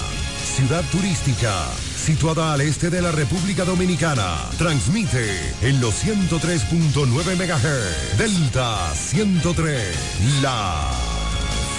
ciudad 0.44 0.84
turística 0.92 1.70
situada 2.04 2.52
al 2.52 2.60
este 2.60 2.90
de 2.90 3.00
la 3.00 3.12
República 3.12 3.64
Dominicana. 3.64 4.36
Transmite 4.58 5.26
en 5.62 5.80
los 5.80 6.04
103.9 6.04 7.06
MHz. 7.06 8.18
Delta 8.18 8.92
103, 8.94 10.42
la 10.42 10.90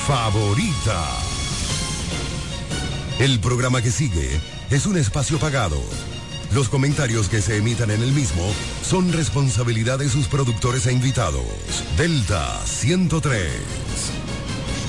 favorita. 0.08 1.04
El 3.20 3.40
programa 3.40 3.84
que 3.84 3.92
sigue 3.92 4.42
es 4.72 4.88
un 4.88 4.98
espacio 4.98 5.38
pagado. 5.38 5.80
Los 6.56 6.70
comentarios 6.70 7.30
que 7.30 7.42
se 7.42 7.58
emitan 7.58 7.92
en 7.92 8.02
el 8.02 8.12
mismo 8.12 8.52
son 8.82 9.14
responsabilidad 9.14 10.00
de 10.00 10.10
sus 10.10 10.28
productores 10.28 10.88
e 10.88 10.94
invitados. 10.94 11.46
Delta 11.98 12.62
103. 12.66 14.25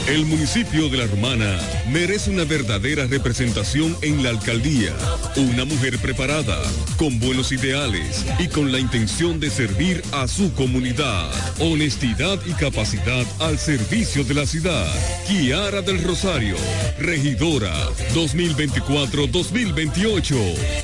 El 0.06 0.24
municipio 0.24 0.88
de 0.88 0.96
La 0.98 1.06
Romana 1.09 1.59
merece 1.91 2.30
una 2.30 2.45
verdadera 2.45 3.06
representación 3.06 3.96
en 4.02 4.23
la 4.23 4.30
alcaldía. 4.30 4.95
Una 5.34 5.65
mujer 5.65 5.98
preparada, 5.98 6.62
con 6.96 7.19
buenos 7.19 7.51
ideales 7.51 8.24
y 8.38 8.46
con 8.46 8.70
la 8.70 8.79
intención 8.79 9.41
de 9.41 9.51
servir 9.51 10.05
a 10.12 10.29
su 10.29 10.55
comunidad. 10.55 11.29
Honestidad 11.59 12.38
y 12.46 12.52
capacidad 12.52 13.27
al 13.41 13.59
servicio 13.59 14.23
de 14.23 14.34
la 14.34 14.46
ciudad. 14.46 14.87
Kiara 15.27 15.82
del 15.82 16.04
Rosario, 16.04 16.54
regidora 17.01 17.74
2024-2028. 18.15 20.37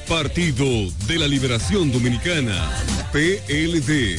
Partido 0.08 0.90
de 1.06 1.18
la 1.20 1.28
Liberación 1.28 1.92
Dominicana. 1.92 2.72
PLD. 3.12 4.18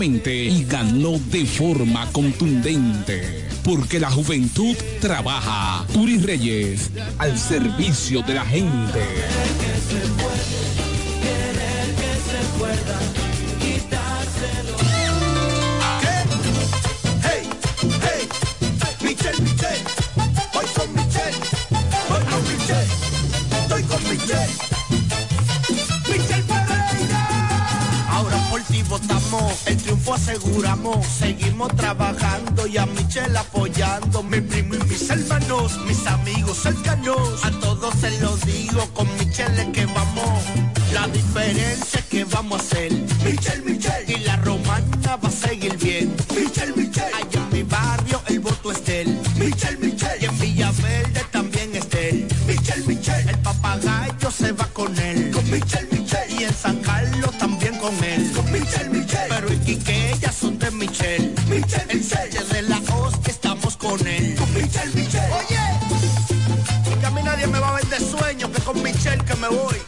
y 0.00 0.64
ganó 0.64 1.18
de 1.32 1.44
forma 1.44 2.06
contundente. 2.12 3.48
Porque 3.64 3.98
la 3.98 4.08
juventud 4.08 4.76
trabaja. 5.00 5.84
Turi 5.92 6.18
Reyes, 6.18 6.90
al 7.18 7.36
servicio 7.36 8.22
de 8.22 8.34
la 8.34 8.44
gente. 8.44 9.00
Aseguramos, 30.28 31.06
seguimos 31.06 31.74
trabajando 31.74 32.66
y 32.66 32.76
a 32.76 32.84
Michelle 32.84 33.36
apoyando, 33.38 34.22
mi 34.22 34.40
primo 34.42 34.74
y 34.74 34.78
mis 34.84 35.08
hermanos, 35.08 35.78
mis 35.86 36.06
amigos 36.06 36.58
cercanos, 36.58 37.44
a 37.44 37.50
todos 37.60 37.94
se 37.94 38.10
los 38.20 38.38
digo, 38.44 38.86
con 38.92 39.08
Michelle 39.16 39.62
es 39.62 39.68
que 39.68 39.86
vamos, 39.86 40.42
la 40.92 41.08
diferencia 41.08 42.02
que 42.10 42.24
vamos 42.24 42.60
a 42.60 42.62
hacer, 42.62 42.92
Michelle, 43.24 43.62
Michelle, 43.64 44.04
y 44.06 44.18
la 44.24 44.36
romana 44.36 45.16
va 45.16 45.28
a 45.28 45.32
seguir 45.32 45.76
bien, 45.78 46.14
Michelle, 46.36 46.74
Michelle, 46.76 47.14
allá 47.14 47.42
en 47.50 47.50
mi 47.50 47.62
barrio 47.62 48.20
el 48.26 48.40
voto 48.40 48.72
es 48.72 48.84
de 48.84 49.00
él, 49.02 49.18
Michelle, 49.36 49.78
Michelle, 49.78 50.18
y 50.20 50.24
en 50.26 50.38
Villaverde 50.38 51.24
también 51.30 51.74
es 51.74 51.88
de 51.88 52.10
él, 52.10 52.28
Michelle, 52.46 52.84
Michelle, 52.86 53.30
el 53.30 53.38
papagayo 53.38 54.30
se 54.30 54.52
va 54.52 54.66
con 54.74 54.94
él, 54.98 55.30
con 55.30 55.50
Michelle, 55.50 55.88
Michelle, 55.90 56.34
y 56.38 56.44
en 56.44 56.54
San 56.54 56.76
Carlos 56.80 57.36
también 57.38 57.78
con 57.78 57.94
él, 58.04 58.27
son 60.98 61.06
de 61.06 61.18
Michelle, 61.18 61.32
Michelle, 61.48 61.86
el 61.90 62.04
sello 62.04 62.44
de 62.52 62.62
la 62.62 62.80
que 63.24 63.30
estamos 63.30 63.76
con 63.76 64.06
él, 64.06 64.34
con 64.36 64.52
Michelle, 64.54 64.92
Michelle, 64.94 65.32
oye, 65.32 67.00
que 67.00 67.06
a 67.06 67.10
mí 67.10 67.22
nadie 67.22 67.46
me 67.46 67.58
va 67.58 67.76
a 67.76 67.80
vender 67.80 68.00
sueño, 68.00 68.50
que 68.52 68.60
con 68.62 68.82
Michelle 68.82 69.24
que 69.24 69.34
me 69.36 69.48
voy. 69.48 69.87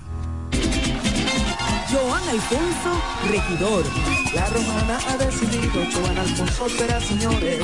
Alfonso, 2.31 2.91
regidor. 3.29 3.83
La 4.33 4.45
romana 4.45 4.97
ha 5.09 5.17
decidido, 5.17 5.83
Joan 5.91 6.17
Alfonso 6.17 6.69
será, 6.69 7.01
señores, 7.01 7.61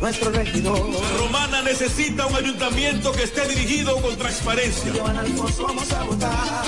nuestro 0.00 0.30
regidor. 0.30 0.80
Romana 1.18 1.60
necesita 1.60 2.24
un 2.24 2.34
ayuntamiento 2.34 3.12
que 3.12 3.24
esté 3.24 3.46
dirigido 3.46 4.00
con 4.00 4.16
transparencia. 4.16 4.94
Joan 4.98 5.18
Alfonso 5.18 5.62
vamos 5.62 5.92
a 5.92 6.02
votar. 6.04 6.64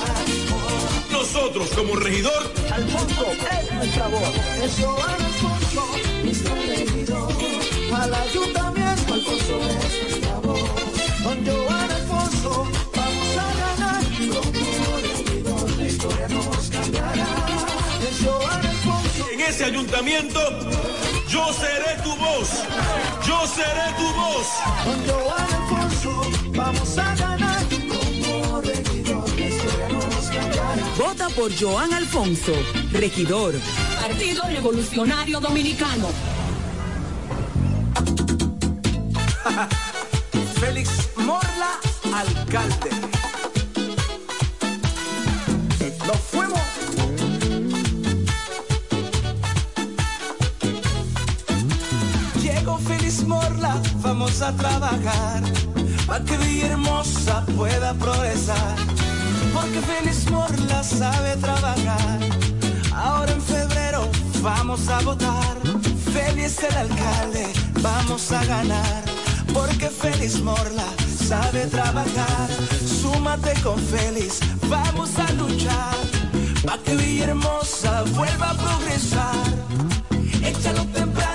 Nosotros 1.11 1.71
como 1.71 1.97
regidor, 1.97 2.53
Alfonso 2.75 3.33
es 3.33 3.73
nuestra 3.73 4.09
voz. 4.09 4.35
Es 4.63 4.79
Joan 4.79 5.25
Alfonso, 5.25 5.87
nuestro 6.23 6.55
regidor. 6.55 7.33
Al 7.95 8.15
ayuntamiento, 8.17 9.15
Alfonso 9.15 9.61
es 9.87 10.20
ayuntamiento, 19.81 20.41
yo 21.29 21.53
seré 21.55 21.97
tu 22.03 22.15
voz. 22.17 22.51
Yo 23.27 23.47
seré 23.47 23.95
tu 23.97 24.13
voz. 24.13 24.47
Con 24.85 25.07
Joan 25.07 25.49
Alfonso 25.55 26.23
vamos 26.55 26.99
a 26.99 27.15
ganar. 27.15 27.65
Como 27.89 28.61
regidor, 28.61 29.29
la 29.39 29.47
historia 29.47 29.89
nos 29.89 30.27
cambiará. 30.27 30.75
Vota 30.99 31.29
por 31.31 31.51
Joan 31.59 31.95
Alfonso, 31.95 32.53
regidor. 32.93 33.55
Partido 34.01 34.43
Revolucionario 34.49 35.41
Dominicano. 35.41 36.09
Félix 40.61 41.09
Morla, 41.17 41.81
alcalde. 42.13 43.10
A 54.43 54.53
trabajar 54.53 55.43
para 56.07 56.25
que 56.25 56.37
Villahermosa 56.39 57.45
pueda 57.57 57.93
progresar. 57.95 58.77
Porque 59.53 59.81
Félix 59.83 60.31
Morla 60.31 60.83
sabe 60.83 61.37
trabajar. 61.37 62.19
Ahora 62.95 63.33
en 63.33 63.43
febrero 63.43 64.09
vamos 64.41 64.89
a 64.89 65.01
votar. 65.01 65.57
Félix 66.13 66.63
el 66.63 66.75
alcalde, 66.75 67.47
vamos 67.83 68.33
a 68.33 68.45
ganar. 68.45 69.03
Porque 69.53 69.89
Félix 69.89 70.41
Morla 70.41 70.87
sabe 71.29 71.67
trabajar. 71.67 72.49
Súmate 73.01 73.53
con 73.63 73.79
Félix, 73.79 74.41
vamos 74.69 75.11
a 75.19 75.33
luchar. 75.33 75.97
para 76.65 76.83
que 76.83 76.95
Villahermosa 76.95 78.05
vuelva 78.15 78.51
a 78.51 78.55
progresar. 78.55 79.45
Échalo 80.43 80.85
temprano, 80.87 81.30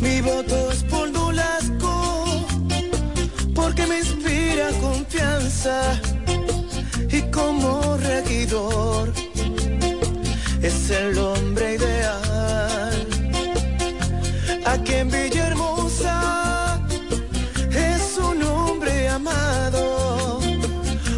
Mi 0.00 0.20
voto 0.20 0.70
es 0.70 0.84
por 0.84 1.10
Nolasco, 1.10 2.46
porque 3.54 3.86
me 3.86 3.98
inspira 3.98 4.70
confianza 4.80 6.00
y 7.10 7.22
como 7.30 7.96
regidor 7.96 9.12
es 10.62 10.90
el 10.90 11.18
hombre 11.18 11.74
ideal. 11.74 13.06
Aquí 14.64 14.94
en 14.94 15.10
Villahermosa 15.10 16.80
es 17.70 18.18
un 18.18 18.42
hombre 18.44 19.08
amado 19.08 20.40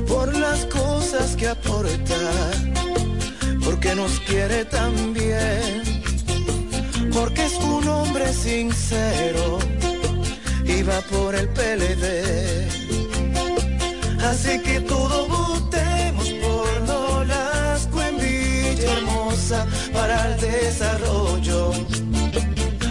por 0.09 0.35
las 0.35 0.65
cosas 0.67 1.37
que 1.37 1.49
aporta, 1.49 2.21
porque 3.63 3.95
nos 3.95 4.21
quiere 4.21 4.65
tan 4.65 5.13
bien 5.13 5.90
sincero 8.33 9.59
va 10.83 11.01
por 11.03 11.35
el 11.35 11.49
PLD. 11.49 12.07
Así 14.25 14.59
que 14.61 14.81
todo 14.81 15.29
votemos 15.29 16.29
por 16.45 16.81
Nolasco 16.83 18.03
en 18.03 18.19
Villahermosa 18.19 19.67
para 19.93 20.29
el 20.29 20.41
desarrollo, 20.41 21.73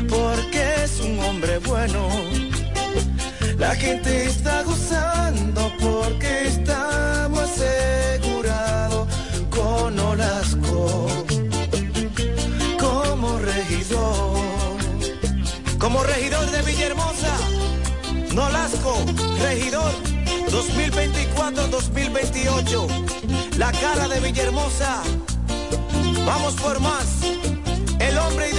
porque 0.10 0.62
es 0.84 1.00
un 1.00 1.20
hombre 1.20 1.60
bueno. 1.60 2.08
La 3.58 3.76
gente 3.76 4.26
está 4.26 4.64
gozando 4.64 5.72
porque 5.80 6.48
estamos 6.48 6.89
regidor 19.40 19.92
2024-2028. 20.50 22.88
La 23.58 23.72
cara 23.72 24.08
de 24.08 24.20
Villahermosa. 24.20 25.02
Vamos 26.26 26.56
por 26.56 26.80
más. 26.80 27.20
El 28.00 28.18
hombre 28.18 28.50
ideal. 28.50 28.59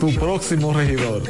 tu 0.00 0.14
próximo 0.14 0.72
regidor. 0.72 1.22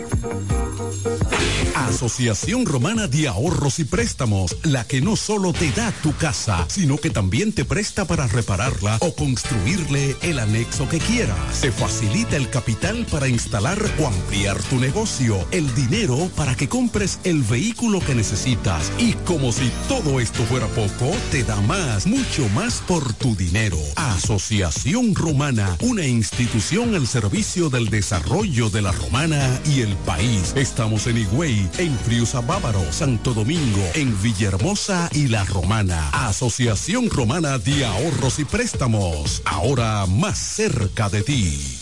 Asociación 1.74 2.64
Romana 2.64 3.06
de 3.06 3.28
Ahorros 3.28 3.78
y 3.78 3.84
Préstamos, 3.84 4.56
la 4.62 4.86
que 4.86 5.00
no 5.00 5.16
solo 5.16 5.52
te 5.52 5.70
da 5.72 5.92
tu 6.02 6.14
casa, 6.16 6.64
sino 6.68 6.96
que 6.96 7.10
también 7.10 7.52
te 7.52 7.64
presta 7.64 8.06
para 8.06 8.26
repararla 8.26 8.96
o 9.00 9.14
construirle 9.14 10.16
el 10.22 10.38
anexo 10.38 10.88
que 10.88 10.98
quieras. 10.98 11.60
Te 11.60 11.70
facilita 11.70 12.36
el 12.36 12.50
capital 12.50 13.06
para 13.10 13.28
instalar 13.28 13.78
o 14.00 14.06
ampliar 14.06 14.60
tu 14.64 14.78
negocio, 14.78 15.36
el 15.50 15.74
dinero 15.74 16.30
para 16.36 16.54
que 16.54 16.68
compres 16.68 17.20
el 17.24 17.42
vehículo 17.42 18.00
que 18.00 18.14
necesitas 18.14 18.90
y 18.98 19.12
como 19.24 19.52
si 19.52 19.70
todo 19.88 20.20
esto 20.20 20.42
fuera 20.44 20.66
poco, 20.68 21.14
te 21.30 21.44
da 21.44 21.60
más, 21.62 22.06
mucho 22.06 22.48
más 22.50 22.80
por 22.86 23.12
tu 23.14 23.34
dinero. 23.36 23.78
Asociación 23.96 25.14
Romana, 25.14 25.76
una 25.80 26.06
institución 26.06 26.94
al 26.94 27.06
servicio 27.06 27.70
del 27.70 27.88
desarrollo 27.90 28.41
de 28.42 28.82
la 28.82 28.90
Romana 28.90 29.60
y 29.64 29.82
el 29.82 29.94
país. 29.98 30.52
Estamos 30.56 31.06
en 31.06 31.16
Higüey, 31.16 31.68
en 31.78 31.96
Friusa 31.96 32.40
Bávaro, 32.40 32.82
Santo 32.90 33.34
Domingo, 33.34 33.80
en 33.94 34.20
Villahermosa 34.20 35.08
y 35.12 35.28
La 35.28 35.44
Romana. 35.44 36.08
Asociación 36.10 37.08
Romana 37.08 37.58
de 37.58 37.84
Ahorros 37.84 38.40
y 38.40 38.44
Préstamos, 38.44 39.42
ahora 39.44 40.06
más 40.06 40.38
cerca 40.38 41.08
de 41.08 41.22
ti. 41.22 41.81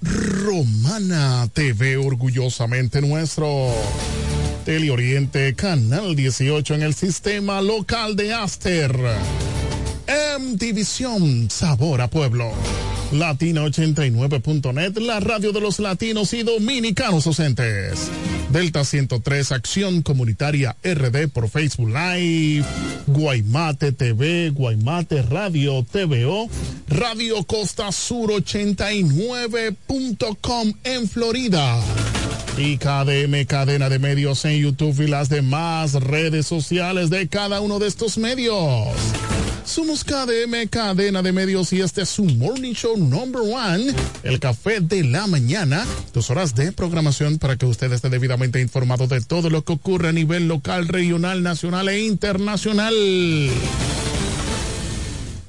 Romana 0.00 1.48
TV, 1.52 1.96
orgullosamente 1.96 3.00
nuestro. 3.00 3.72
Teleoriente, 4.64 5.54
Canal 5.54 6.14
18 6.14 6.74
en 6.74 6.82
el 6.82 6.94
sistema 6.94 7.60
local 7.60 8.16
de 8.16 8.34
Aster. 8.34 8.94
M-División, 10.06 11.50
Sabor 11.50 12.00
a 12.00 12.08
Pueblo. 12.08 12.52
Latina89.net, 13.12 14.98
la 14.98 15.20
radio 15.20 15.52
de 15.52 15.60
los 15.60 15.78
latinos 15.78 16.34
y 16.34 16.42
dominicanos 16.42 17.24
docentes. 17.24 18.10
Delta 18.50 18.84
103, 18.84 19.52
Acción 19.52 20.02
Comunitaria 20.02 20.76
RD 20.82 21.28
por 21.28 21.48
Facebook 21.48 21.88
Live. 21.88 22.64
Guaymate 23.06 23.92
TV, 23.92 24.50
Guaymate 24.50 25.22
Radio 25.22 25.84
TVO. 25.84 26.48
Radio 26.88 27.44
Costa 27.44 27.92
Sur 27.92 28.30
89.com 28.30 30.72
en 30.84 31.08
Florida. 31.08 31.80
Y 32.56 32.76
KDM 32.76 33.46
Cadena 33.46 33.88
de 33.88 33.98
Medios 33.98 34.44
en 34.44 34.60
YouTube 34.60 35.00
y 35.00 35.06
las 35.06 35.28
demás 35.28 35.94
redes 35.94 36.46
sociales 36.46 37.08
de 37.08 37.28
cada 37.28 37.60
uno 37.60 37.78
de 37.78 37.86
estos 37.86 38.18
medios. 38.18 38.88
Somos 39.68 40.02
KDM 40.02 40.66
Cadena 40.70 41.20
de 41.20 41.30
Medios 41.30 41.74
y 41.74 41.82
este 41.82 42.00
es 42.00 42.08
su 42.08 42.24
Morning 42.24 42.72
Show 42.72 42.96
Number 42.96 43.42
One, 43.42 43.94
el 44.22 44.40
café 44.40 44.80
de 44.80 45.04
la 45.04 45.26
mañana. 45.26 45.86
Dos 46.14 46.30
horas 46.30 46.54
de 46.54 46.72
programación 46.72 47.38
para 47.38 47.56
que 47.56 47.66
usted 47.66 47.92
esté 47.92 48.08
debidamente 48.08 48.62
informado 48.62 49.06
de 49.08 49.20
todo 49.20 49.50
lo 49.50 49.64
que 49.64 49.74
ocurre 49.74 50.08
a 50.08 50.12
nivel 50.12 50.48
local, 50.48 50.88
regional, 50.88 51.42
nacional 51.42 51.90
e 51.90 52.00
internacional. 52.00 52.94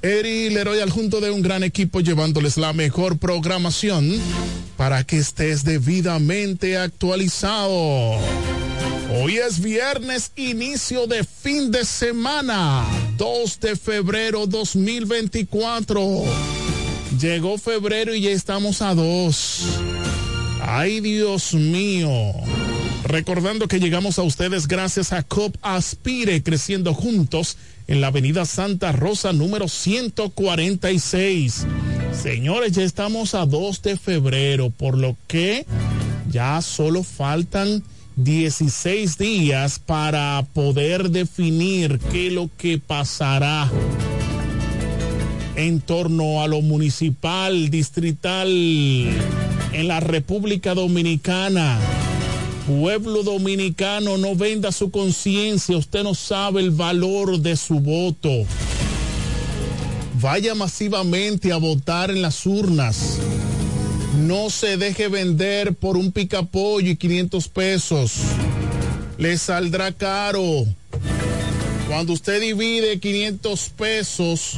Eri 0.02 0.50
Leroy 0.50 0.82
al 0.82 0.92
junto 0.92 1.22
de 1.22 1.32
un 1.32 1.42
gran 1.42 1.64
equipo 1.64 2.02
llevándoles 2.02 2.58
la 2.58 2.74
mejor 2.74 3.20
programación 3.20 4.20
para 4.76 5.06
que 5.06 5.18
estés 5.18 5.64
debidamente 5.64 6.78
actualizado. 6.78 8.18
Hoy 9.12 9.38
es 9.38 9.60
viernes, 9.60 10.32
inicio 10.36 11.08
de 11.08 11.24
fin 11.24 11.72
de 11.72 11.84
semana, 11.84 12.86
2 13.20 13.60
de 13.60 13.76
febrero 13.76 14.48
2024. 14.48 16.24
Llegó 17.20 17.58
febrero 17.58 18.16
y 18.16 18.22
ya 18.22 18.30
estamos 18.30 18.82
a 18.82 18.96
2. 18.96 19.62
Ay, 20.62 21.02
Dios 21.02 21.54
mío. 21.54 22.32
Recordando 23.04 23.68
que 23.68 23.82
llegamos 23.82 24.20
a 24.20 24.24
ustedes 24.24 24.70
gracias 24.70 25.12
a 25.12 25.22
COP 25.24 25.58
Aspire, 25.62 26.42
creciendo 26.44 26.94
juntos 26.94 27.58
en 27.88 28.00
la 28.00 28.08
avenida 28.08 28.46
Santa 28.46 28.94
Rosa 28.94 29.34
número 29.34 29.68
146. 29.68 31.66
Señores, 32.14 32.72
ya 32.72 32.84
estamos 32.84 33.36
a 33.36 33.46
2 33.46 33.82
de 33.82 33.98
febrero, 33.98 34.70
por 34.70 34.98
lo 34.98 35.18
que 35.28 35.66
ya 36.32 36.62
solo 36.62 37.04
faltan 37.04 37.84
16 38.24 39.18
días 39.18 39.80
para 39.80 40.46
poder 40.54 41.10
definir 41.10 42.00
qué 42.12 42.28
es 42.28 42.34
lo 42.34 42.50
que 42.58 42.78
pasará 42.78 43.72
en 45.56 45.80
torno 45.80 46.42
a 46.42 46.48
lo 46.48 46.62
municipal, 46.62 47.70
distrital, 47.70 48.50
en 48.50 49.88
la 49.88 50.02
República 50.02 50.74
Dominicana. 50.74 51.80
Pueblo 52.68 53.24
dominicano, 53.24 54.18
no 54.18 54.36
venda 54.36 54.72
su 54.72 54.92
conciencia, 54.92 55.78
usted 55.78 56.04
no 56.04 56.14
sabe 56.14 56.62
el 56.62 56.72
valor 56.72 57.40
de 57.40 57.56
su 57.56 57.80
voto. 57.80 58.30
Vaya 60.22 60.56
masivamente 60.56 61.54
a 61.54 61.58
votar 61.58 62.12
en 62.12 62.22
las 62.22 62.46
urnas. 62.46 63.18
No 64.18 64.50
se 64.50 64.78
deje 64.78 65.08
vender 65.08 65.76
por 65.76 65.98
un 65.98 66.12
picapollo 66.12 66.90
y 66.90 66.96
500 66.96 67.48
pesos. 67.48 68.14
Le 69.18 69.38
saldrá 69.38 69.92
caro. 69.92 70.66
Cuando 71.88 72.14
usted 72.14 72.40
divide 72.42 73.00
500 73.00 73.70
pesos 73.70 74.58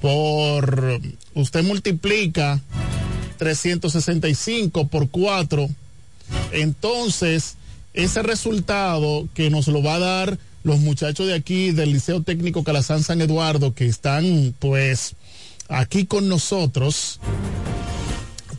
por, 0.00 1.00
usted 1.34 1.62
multiplica 1.62 2.60
365 3.38 4.88
por 4.88 5.10
4, 5.10 5.68
entonces 6.52 7.56
ese 7.94 8.22
resultado 8.22 9.28
que 9.34 9.50
nos 9.50 9.68
lo 9.68 9.82
va 9.82 9.96
a 9.96 9.98
dar 9.98 10.38
los 10.62 10.78
muchachos 10.78 11.26
de 11.26 11.34
aquí 11.34 11.72
del 11.72 11.92
Liceo 11.92 12.22
Técnico 12.22 12.64
Calazán 12.64 13.02
San 13.02 13.20
Eduardo 13.20 13.74
que 13.74 13.86
están 13.86 14.54
pues 14.58 15.14
aquí 15.68 16.04
con 16.06 16.28
nosotros, 16.28 17.20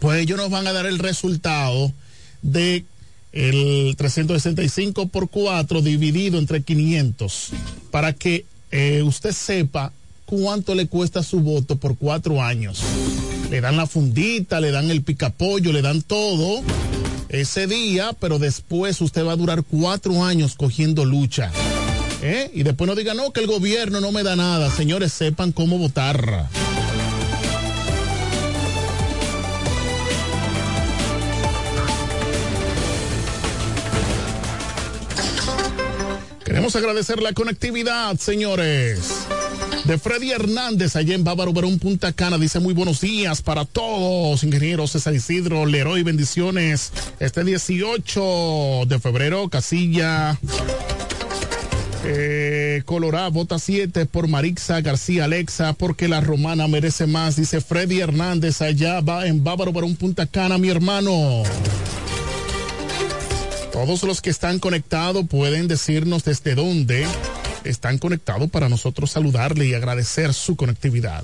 pues 0.02 0.20
ellos 0.20 0.38
nos 0.38 0.50
van 0.50 0.66
a 0.66 0.74
dar 0.74 0.88
el 0.88 0.98
resultado 0.98 1.94
de 2.42 2.84
el 3.32 3.94
365 3.96 5.08
por 5.08 5.30
4 5.30 5.82
dividido 5.82 6.40
entre 6.40 6.64
500 6.64 7.52
para 7.92 8.12
que 8.12 8.46
eh, 8.72 9.04
usted 9.04 9.32
sepa 9.32 9.94
cuánto 10.26 10.74
le 10.74 10.88
cuesta 10.88 11.22
su 11.22 11.42
voto 11.42 11.76
por 11.76 11.98
cuatro 11.98 12.42
años. 12.42 12.82
Le 13.52 13.62
dan 13.62 13.78
la 13.78 13.86
fundita, 13.86 14.60
le 14.60 14.72
dan 14.72 14.90
el 14.90 15.04
picapollo, 15.04 15.72
le 15.72 15.84
dan 15.84 16.02
todo 16.02 16.64
ese 17.30 17.68
día, 17.68 18.12
pero 18.20 18.40
después 18.40 19.00
usted 19.02 19.24
va 19.24 19.34
a 19.34 19.38
durar 19.38 19.64
cuatro 19.64 20.26
años 20.26 20.56
cogiendo 20.56 21.06
lucha. 21.06 21.52
¿Eh? 22.24 22.50
Y 22.56 22.64
después 22.64 22.88
no 22.88 22.96
diga, 22.96 23.14
no, 23.14 23.32
que 23.32 23.42
el 23.42 23.48
gobierno 23.48 24.02
no 24.02 24.12
me 24.12 24.24
da 24.24 24.36
nada. 24.36 24.72
Señores, 24.72 25.14
sepan 25.14 25.52
cómo 25.52 25.78
votar. 25.78 26.50
Queremos 36.52 36.76
agradecer 36.76 37.22
la 37.22 37.32
conectividad, 37.32 38.18
señores. 38.18 39.00
De 39.86 39.98
Freddy 39.98 40.32
Hernández, 40.32 40.98
allá 40.98 41.16
en 41.16 41.24
Bávaro 41.24 41.54
Verón, 41.54 41.80
Punta 41.80 42.12
Cana, 42.12 42.38
dice 42.38 42.60
muy 42.60 42.74
buenos 42.74 43.00
días 43.00 43.42
para 43.42 43.64
todos, 43.64 44.44
ingenieros 44.44 44.92
César 44.92 45.14
Isidro, 45.14 45.66
Leroy, 45.66 46.04
bendiciones. 46.04 46.92
Este 47.22 47.46
18 47.46 48.84
de 48.86 49.00
febrero, 49.00 49.48
Casilla. 49.48 50.38
Eh, 52.04 52.82
Colorado, 52.84 53.32
vota 53.32 53.58
7 53.58 54.06
por 54.06 54.28
Marixa 54.28 54.82
García 54.82 55.24
Alexa, 55.24 55.72
porque 55.72 56.10
la 56.10 56.20
romana 56.20 56.68
merece 56.68 57.08
más, 57.08 57.38
dice 57.38 57.62
Freddy 57.62 58.02
Hernández, 58.02 58.62
allá 58.62 59.00
va 59.00 59.26
en 59.26 59.42
Bávaro 59.42 59.72
Verón, 59.72 59.96
Punta 59.96 60.26
Cana, 60.26 60.58
mi 60.58 60.68
hermano. 60.68 61.44
Todos 63.72 64.04
los 64.04 64.22
que 64.22 64.30
están 64.30 64.60
conectados 64.60 65.26
pueden 65.28 65.68
decirnos 65.68 66.24
desde 66.24 66.56
dónde 66.56 67.08
están 67.64 67.98
conectados 67.98 68.50
para 68.50 68.68
nosotros 68.68 69.12
saludarle 69.12 69.68
y 69.68 69.74
agradecer 69.74 70.34
su 70.34 70.56
conectividad. 70.56 71.24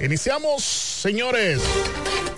Iniciamos, 0.00 0.64
señores. 0.64 1.60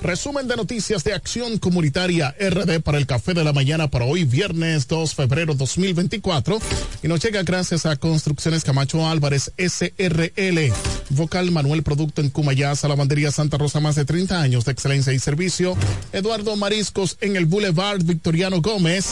Resumen 0.02 0.48
de 0.48 0.56
noticias 0.56 1.04
de 1.04 1.12
Acción 1.14 1.58
Comunitaria 1.58 2.34
RD 2.36 2.80
para 2.80 2.98
el 2.98 3.06
Café 3.06 3.34
de 3.34 3.44
la 3.44 3.52
Mañana 3.52 3.88
para 3.88 4.04
hoy, 4.04 4.24
viernes 4.24 4.88
2 4.88 5.10
de 5.10 5.14
febrero 5.14 5.54
2024. 5.54 6.58
Y 7.04 7.08
nos 7.08 7.22
llega 7.22 7.44
gracias 7.44 7.86
a 7.86 7.94
Construcciones 7.94 8.64
Camacho 8.64 9.06
Álvarez 9.06 9.52
SRL. 9.56 10.72
Vocal 11.10 11.52
Manuel 11.52 11.84
Producto 11.84 12.20
en 12.20 12.30
Cumayá, 12.30 12.74
Salamandería 12.74 13.30
Santa 13.30 13.58
Rosa, 13.58 13.78
más 13.78 13.94
de 13.94 14.04
30 14.04 14.40
años 14.40 14.64
de 14.64 14.72
excelencia 14.72 15.12
y 15.12 15.20
servicio. 15.20 15.76
Eduardo 16.12 16.56
Mariscos 16.56 17.16
en 17.20 17.36
el 17.36 17.46
Boulevard 17.46 18.02
Victoriano 18.02 18.60
Gómez. 18.60 19.10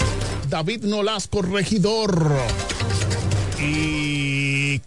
David 0.48 0.82
Nolasco, 0.82 1.42
regidor. 1.42 2.32
Y 3.60 3.99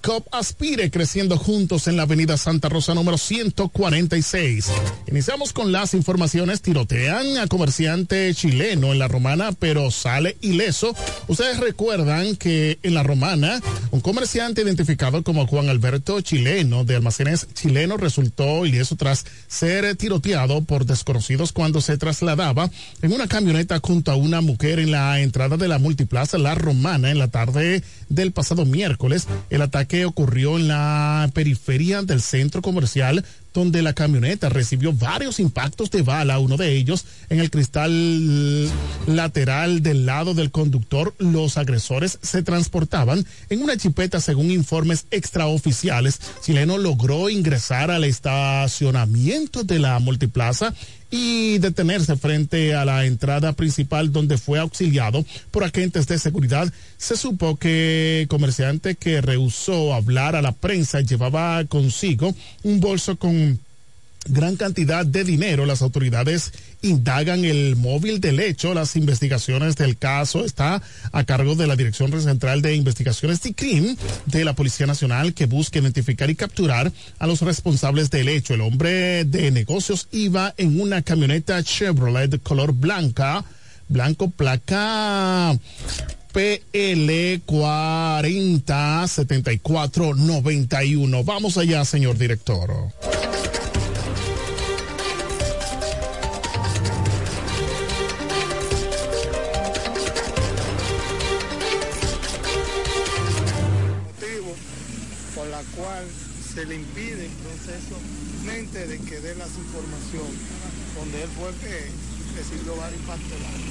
COP 0.01 0.27
Aspire 0.31 0.89
creciendo 0.89 1.37
juntos 1.37 1.87
en 1.87 1.97
la 1.97 2.03
avenida 2.03 2.37
Santa 2.37 2.69
Rosa 2.69 2.93
número 2.93 3.17
146. 3.17 4.67
Iniciamos 5.07 5.53
con 5.53 5.71
las 5.71 5.93
informaciones. 5.93 6.61
Tirotean 6.61 7.37
a 7.37 7.47
comerciante 7.47 8.33
chileno 8.33 8.91
en 8.91 8.99
la 8.99 9.07
romana, 9.07 9.51
pero 9.51 9.91
sale 9.91 10.37
ileso. 10.41 10.95
Ustedes 11.27 11.59
recuerdan 11.59 12.35
que 12.35 12.79
en 12.83 12.93
la 12.93 13.03
romana, 13.03 13.61
un 13.91 14.01
comerciante 14.01 14.61
identificado 14.61 15.23
como 15.23 15.45
Juan 15.47 15.69
Alberto 15.69 16.21
Chileno 16.21 16.83
de 16.83 16.95
almacenes 16.95 17.47
chileno 17.53 17.97
resultó 17.97 18.65
ileso 18.65 18.95
tras 18.95 19.25
ser 19.47 19.95
tiroteado 19.95 20.63
por 20.63 20.85
desconocidos 20.85 21.51
cuando 21.51 21.81
se 21.81 21.97
trasladaba 21.97 22.69
en 23.01 23.13
una 23.13 23.27
camioneta 23.27 23.79
junto 23.83 24.11
a 24.11 24.15
una 24.15 24.41
mujer 24.41 24.79
en 24.79 24.91
la 24.91 25.19
entrada 25.19 25.57
de 25.57 25.67
la 25.67 25.79
multiplaza 25.79 26.37
La 26.37 26.55
Romana 26.55 27.11
en 27.11 27.19
la 27.19 27.27
tarde 27.27 27.83
del 28.09 28.31
pasado 28.31 28.65
miércoles. 28.65 29.27
El 29.49 29.61
ataque 29.61 29.82
ocurrió 30.05 30.57
en 30.57 30.67
la 30.67 31.29
periferia 31.33 32.01
del 32.01 32.21
centro 32.21 32.61
comercial 32.61 33.23
donde 33.53 33.81
la 33.83 33.93
camioneta 33.93 34.49
recibió 34.49 34.93
varios 34.93 35.39
impactos 35.39 35.91
de 35.91 36.01
bala, 36.01 36.39
uno 36.39 36.57
de 36.57 36.75
ellos 36.75 37.05
en 37.29 37.39
el 37.39 37.51
cristal 37.51 38.67
lateral 39.05 39.83
del 39.83 40.05
lado 40.05 40.33
del 40.33 40.51
conductor. 40.51 41.13
Los 41.19 41.57
agresores 41.57 42.17
se 42.21 42.41
transportaban 42.41 43.25
en 43.49 43.61
una 43.61 43.77
chipeta 43.77 44.19
según 44.19 44.49
informes 44.49 45.05
extraoficiales. 45.11 46.19
Chileno 46.41 46.77
logró 46.77 47.29
ingresar 47.29 47.91
al 47.91 48.03
estacionamiento 48.03 49.63
de 49.63 49.79
la 49.79 49.99
multiplaza 49.99 50.73
y 51.15 51.59
detenerse 51.59 52.15
frente 52.15 52.73
a 52.73 52.85
la 52.85 53.05
entrada 53.05 53.53
principal 53.53 54.11
donde 54.11 54.39
fue 54.39 54.57
auxiliado 54.57 55.23
por 55.51 55.63
agentes 55.63 56.07
de 56.07 56.17
seguridad. 56.17 56.73
Se 56.97 57.15
supo 57.15 57.55
que 57.55 58.25
comerciante 58.29 58.95
que 58.95 59.21
rehusó 59.21 59.93
hablar 59.93 60.35
a 60.35 60.41
la 60.41 60.53
prensa 60.53 61.01
llevaba 61.01 61.63
consigo 61.65 62.33
un 62.63 62.79
bolso 62.79 63.15
con 63.17 63.59
gran 64.25 64.55
cantidad 64.55 65.05
de 65.05 65.23
dinero. 65.23 65.65
Las 65.65 65.81
autoridades 65.81 66.51
indagan 66.81 67.45
el 67.45 67.75
móvil 67.75 68.21
del 68.21 68.39
hecho. 68.39 68.73
Las 68.73 68.95
investigaciones 68.95 69.75
del 69.75 69.97
caso 69.97 70.45
está 70.45 70.81
a 71.11 71.23
cargo 71.23 71.55
de 71.55 71.67
la 71.67 71.75
Dirección 71.75 72.11
Central 72.21 72.61
de 72.61 72.75
Investigaciones 72.75 73.41
CRIM 73.55 73.95
de 74.25 74.45
la 74.45 74.53
Policía 74.53 74.85
Nacional 74.85 75.33
que 75.33 75.45
busca 75.45 75.79
identificar 75.79 76.29
y 76.29 76.35
capturar 76.35 76.91
a 77.19 77.27
los 77.27 77.41
responsables 77.41 78.09
del 78.09 78.29
hecho. 78.29 78.53
El 78.53 78.61
hombre 78.61 79.25
de 79.25 79.51
negocios 79.51 80.07
iba 80.11 80.53
en 80.57 80.79
una 80.79 81.01
camioneta 81.01 81.61
Chevrolet 81.63 82.29
de 82.29 82.39
color 82.39 82.73
blanca, 82.73 83.43
blanco 83.89 84.29
placa. 84.29 85.57
PL 86.33 87.41
40 87.45 89.07
74 89.07 90.15
91. 90.15 91.23
Vamos 91.23 91.57
allá, 91.59 91.85
señor 91.85 92.17
director. 92.17 92.91
De 108.87 108.97
que 108.99 109.19
dé 109.21 109.33
las 109.35 109.49
informaciones, 109.55 110.39
donde 110.95 111.23
él 111.23 111.29
fue 111.39 111.51
que 111.63 111.87
recibió 112.35 112.75
varios 112.75 113.01
pastelados. 113.07 113.63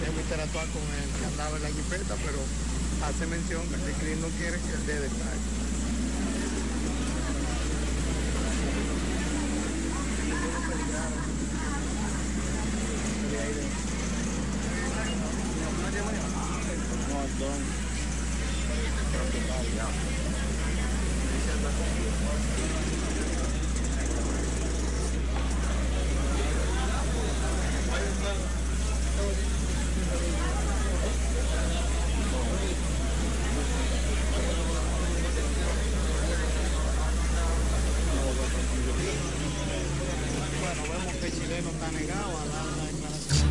Debo 0.00 0.20
interactuar 0.20 0.66
con 0.68 0.82
él, 0.82 1.08
que 1.18 1.26
andaba 1.26 1.56
en 1.56 1.62
la 1.62 1.68
jipeta, 1.68 2.16
pero 2.24 2.40
hace 3.04 3.26
mención 3.26 3.62
que 3.68 3.74
el 3.74 3.96
CRI 4.00 4.16
no 4.20 4.28
quiere 4.38 4.56
que 4.56 4.72
él 4.72 4.86
dé 4.86 5.00
detalles 5.00 5.64
vemos 40.82 41.14
que 41.20 41.26
el 41.26 41.32
chileno 41.32 41.70
está 41.70 41.90
negado 41.92 42.38
a 42.38 42.46
dar 42.46 42.66
la 42.66 42.84
declaración. 42.86 43.48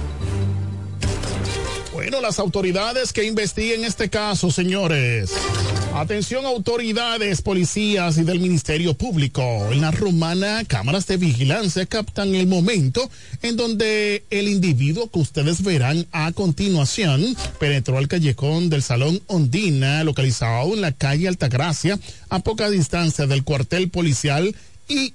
Bueno, 1.93 2.12
las 2.23 2.39
autoridades 2.39 3.12
que 3.12 3.25
investiguen 3.25 3.83
este 3.83 4.09
caso, 4.09 4.49
señores. 4.49 5.29
Atención 5.93 6.45
autoridades, 6.45 7.41
policías 7.41 8.17
y 8.17 8.23
del 8.23 8.39
Ministerio 8.39 8.93
Público. 8.93 9.67
En 9.73 9.81
la 9.81 9.91
romana, 9.91 10.63
cámaras 10.65 11.05
de 11.05 11.17
vigilancia 11.17 11.86
captan 11.86 12.33
el 12.33 12.47
momento 12.47 13.09
en 13.41 13.57
donde 13.57 14.23
el 14.29 14.47
individuo 14.47 15.12
que 15.12 15.19
ustedes 15.19 15.62
verán 15.63 16.07
a 16.13 16.31
continuación 16.31 17.36
penetró 17.59 17.97
al 17.97 18.07
callejón 18.07 18.69
del 18.69 18.83
Salón 18.83 19.21
Ondina, 19.27 20.05
localizado 20.05 20.73
en 20.73 20.79
la 20.79 20.93
calle 20.93 21.27
Altagracia, 21.27 21.99
a 22.29 22.39
poca 22.39 22.69
distancia 22.69 23.27
del 23.27 23.43
cuartel 23.43 23.89
policial 23.89 24.55
y 24.88 25.13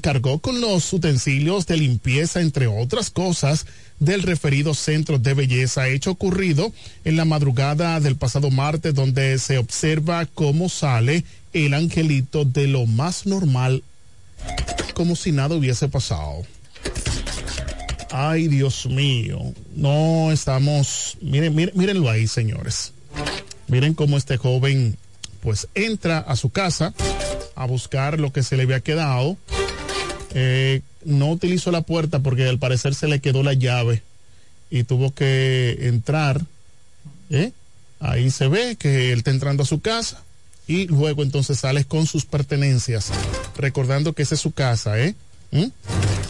cargó 0.00 0.38
con 0.38 0.60
los 0.60 0.92
utensilios 0.92 1.66
de 1.66 1.76
limpieza, 1.76 2.40
entre 2.40 2.68
otras 2.68 3.10
cosas, 3.10 3.66
del 3.98 4.22
referido 4.22 4.74
centro 4.74 5.18
de 5.18 5.34
belleza, 5.34 5.88
hecho 5.88 6.12
ocurrido 6.12 6.72
en 7.04 7.16
la 7.16 7.24
madrugada 7.24 7.98
del 7.98 8.16
pasado 8.16 8.50
martes, 8.50 8.94
donde 8.94 9.38
se 9.38 9.58
observa 9.58 10.26
cómo 10.26 10.68
sale 10.68 11.24
el 11.52 11.74
angelito 11.74 12.44
de 12.44 12.68
lo 12.68 12.86
más 12.86 13.26
normal, 13.26 13.82
como 14.94 15.16
si 15.16 15.32
nada 15.32 15.56
hubiese 15.56 15.88
pasado. 15.88 16.42
Ay, 18.10 18.46
Dios 18.46 18.86
mío, 18.86 19.40
no 19.74 20.30
estamos, 20.30 21.18
miren, 21.20 21.54
miren, 21.54 21.76
mírenlo 21.76 22.08
ahí, 22.08 22.28
señores. 22.28 22.92
Miren 23.66 23.94
cómo 23.94 24.16
este 24.16 24.36
joven, 24.36 24.96
pues, 25.42 25.66
entra 25.74 26.18
a 26.18 26.36
su 26.36 26.50
casa 26.50 26.94
a 27.58 27.66
buscar 27.66 28.20
lo 28.20 28.32
que 28.32 28.42
se 28.42 28.56
le 28.56 28.62
había 28.62 28.80
quedado. 28.80 29.36
Eh, 30.34 30.82
no 31.04 31.30
utilizó 31.30 31.70
la 31.70 31.82
puerta 31.82 32.20
porque 32.20 32.48
al 32.48 32.58
parecer 32.58 32.94
se 32.94 33.08
le 33.08 33.20
quedó 33.20 33.42
la 33.42 33.54
llave 33.54 34.02
y 34.70 34.84
tuvo 34.84 35.12
que 35.12 35.76
entrar. 35.82 36.40
¿eh? 37.30 37.52
Ahí 38.00 38.30
se 38.30 38.46
ve 38.48 38.76
que 38.76 39.12
él 39.12 39.18
está 39.18 39.32
entrando 39.32 39.64
a 39.64 39.66
su 39.66 39.80
casa 39.80 40.22
y 40.68 40.86
luego 40.86 41.22
entonces 41.22 41.58
sale 41.58 41.84
con 41.84 42.06
sus 42.06 42.26
pertenencias, 42.26 43.10
recordando 43.56 44.12
que 44.12 44.22
esa 44.22 44.36
es 44.36 44.40
su 44.40 44.52
casa, 44.52 45.00
¿eh? 45.00 45.14
¿Mm? 45.50 45.64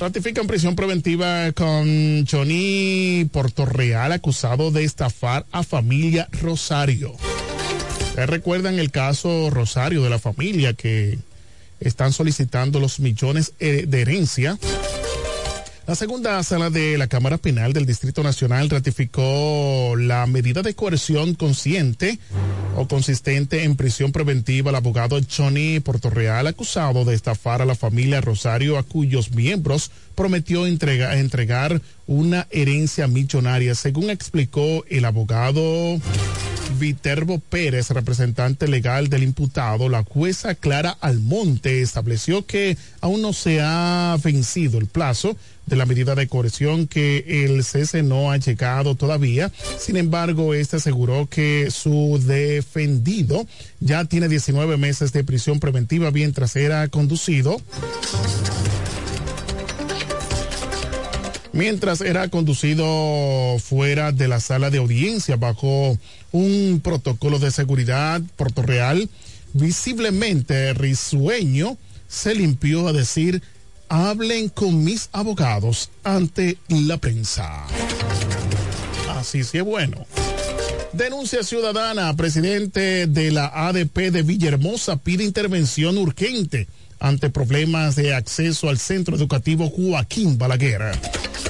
Ratifican 0.01 0.47
prisión 0.47 0.77
preventiva 0.77 1.51
con 1.53 2.25
Johnny 2.25 3.29
Portorreal 3.33 4.12
acusado 4.12 4.71
de 4.71 4.85
estafar 4.85 5.45
a 5.51 5.64
familia 5.64 6.29
Rosario. 6.41 7.17
Recuerdan 8.27 8.79
el 8.79 8.91
caso 8.91 9.51
Rosario 9.51 10.03
de 10.03 10.11
la 10.11 10.19
familia 10.19 10.73
que 10.73 11.19
están 11.81 12.13
solicitando 12.13 12.81
los 12.81 12.99
millones 13.01 13.53
eh, 13.61 13.85
de 13.87 14.01
herencia. 14.01 14.59
La 15.87 15.95
segunda 15.95 16.43
sala 16.43 16.69
de 16.69 16.99
la 16.99 17.07
Cámara 17.07 17.39
Penal 17.39 17.73
del 17.73 17.87
Distrito 17.87 18.23
Nacional 18.23 18.69
ratificó 18.69 19.95
la 19.97 20.27
medida 20.27 20.61
de 20.61 20.75
coerción 20.75 21.35
consciente 21.35 22.19
o 22.77 22.87
consistente 22.87 23.65
en 23.65 23.75
prisión 23.75 24.13
preventiva 24.13 24.69
al 24.69 24.77
abogado 24.77 25.19
Johnny 25.35 25.81
Portorreal 25.81 26.47
acusado 26.47 27.07
de 27.07 27.15
estafar 27.15 27.63
a 27.63 27.65
la 27.65 27.75
familia 27.75 28.21
Rosario 28.21 28.77
a 28.77 28.83
cuyos 28.83 29.31
miembros 29.31 29.91
prometió 30.15 30.67
entrega- 30.67 31.17
entregar 31.19 31.81
una 32.07 32.47
herencia 32.51 33.07
millonaria. 33.07 33.75
Según 33.75 34.11
explicó 34.11 34.85
el 34.91 35.07
abogado 35.07 35.99
Viterbo 36.79 37.39
Pérez, 37.39 37.91
representante 37.91 38.69
legal 38.69 39.09
del 39.09 39.23
imputado, 39.23 39.89
la 39.89 40.03
jueza 40.03 40.55
Clara 40.55 40.97
Almonte 41.01 41.83
estableció 41.83 42.47
que 42.47 42.77
aún 43.01 43.23
no 43.23 43.33
se 43.33 43.61
ha 43.63 44.17
vencido 44.23 44.79
el 44.79 44.87
plazo 44.87 45.37
de 45.67 45.77
la 45.77 45.87
medida 45.87 46.15
de 46.15 46.29
coerción 46.29 46.87
que 46.87 47.45
el 47.45 47.63
cese 47.65 48.03
no 48.03 48.31
ha 48.31 48.37
llegado 48.37 48.95
todavía. 48.95 49.53
Sin 49.79 49.97
embargo, 49.97 50.55
este 50.55 50.77
aseguró 50.77 51.29
que 51.29 51.71
su 51.71 52.21
defendido 52.25 53.47
ya 53.81 54.05
tiene 54.05 54.29
19 54.29 54.77
meses 54.77 55.13
de 55.13 55.25
prisión 55.25 55.61
preventiva 55.61 56.11
mientras 56.11 56.57
era 56.57 56.89
conducido 56.89 57.61
mientras 61.59 62.01
era 62.03 62.29
conducido 62.29 63.59
fuera 63.59 64.13
de 64.13 64.29
la 64.29 64.39
sala 64.39 64.71
de 64.71 64.79
audiencia 64.79 65.37
bajo 65.37 65.99
un 66.33 66.81
protocolo 66.83 67.38
de 67.38 67.51
seguridad 67.51 68.21
Real, 68.57 69.09
visiblemente 69.53 70.75
risueño, 70.75 71.77
se 72.09 72.35
limpió 72.35 72.88
a 72.88 72.93
decir, 72.93 73.43
hablen 73.88 74.49
con 74.49 74.85
mis 74.85 75.09
abogados 75.12 75.91
ante 76.05 76.59
la 76.69 76.99
prensa. 76.99 77.64
Así 79.17 79.45
sí 79.45 79.61
bueno. 79.61 80.07
Denuncia 80.93 81.43
ciudadana, 81.43 82.14
presidente 82.17 83.07
de 83.07 83.31
la 83.31 83.47
ADP 83.47 84.11
de 84.11 84.23
Villahermosa 84.23 84.97
pide 84.97 85.25
intervención 85.25 85.99
urgente 85.99 86.67
ante 86.99 87.31
problemas 87.31 87.95
de 87.95 88.14
acceso 88.14 88.69
al 88.69 88.79
centro 88.79 89.17
educativo 89.17 89.71
Joaquín 89.71 90.38
Balaguer. 90.38 90.93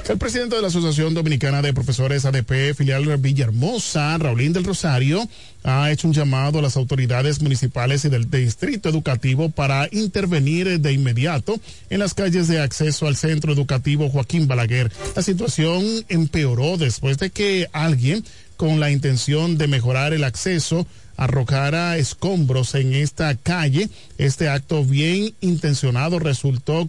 El 0.09 0.17
presidente 0.17 0.57
de 0.57 0.63
la 0.63 0.69
Asociación 0.69 1.13
Dominicana 1.13 1.61
de 1.61 1.75
Profesores 1.75 2.25
ADP, 2.25 2.75
filial 2.75 3.19
Villahermosa, 3.19 4.17
Raulín 4.17 4.55
del 4.55 4.65
Rosario, 4.65 5.29
ha 5.65 5.91
hecho 5.91 6.09
un 6.09 6.15
llamado 6.15 6.59
a 6.59 6.63
las 6.63 6.79
autoridades 6.79 7.43
municipales 7.43 8.07
y 8.07 8.09
del 8.09 8.31
distrito 8.31 8.89
educativo 8.89 9.51
para 9.51 9.87
intervenir 9.93 10.81
de 10.81 10.93
inmediato 10.95 11.61
en 11.91 11.99
las 11.99 12.15
calles 12.15 12.49
de 12.49 12.59
acceso 12.59 13.07
al 13.07 13.17
centro 13.17 13.53
educativo 13.53 14.09
Joaquín 14.09 14.49
Balaguer. 14.49 14.91
La 15.15 15.21
situación 15.21 15.85
empeoró 16.09 16.79
después 16.79 17.19
de 17.19 17.29
que 17.29 17.69
alguien 17.73 18.25
con 18.57 18.81
la 18.81 18.91
intención 18.91 19.59
de 19.59 19.69
mejorar 19.69 20.15
el 20.15 20.25
acceso 20.25 20.87
arrojara 21.19 21.99
escombros 21.99 22.75
en 22.75 22.95
esta 22.95 23.35
calle. 23.35 23.91
Este 24.17 24.49
acto 24.49 24.85
bien 24.85 25.35
intencionado 25.43 26.19
resultó 26.19 26.89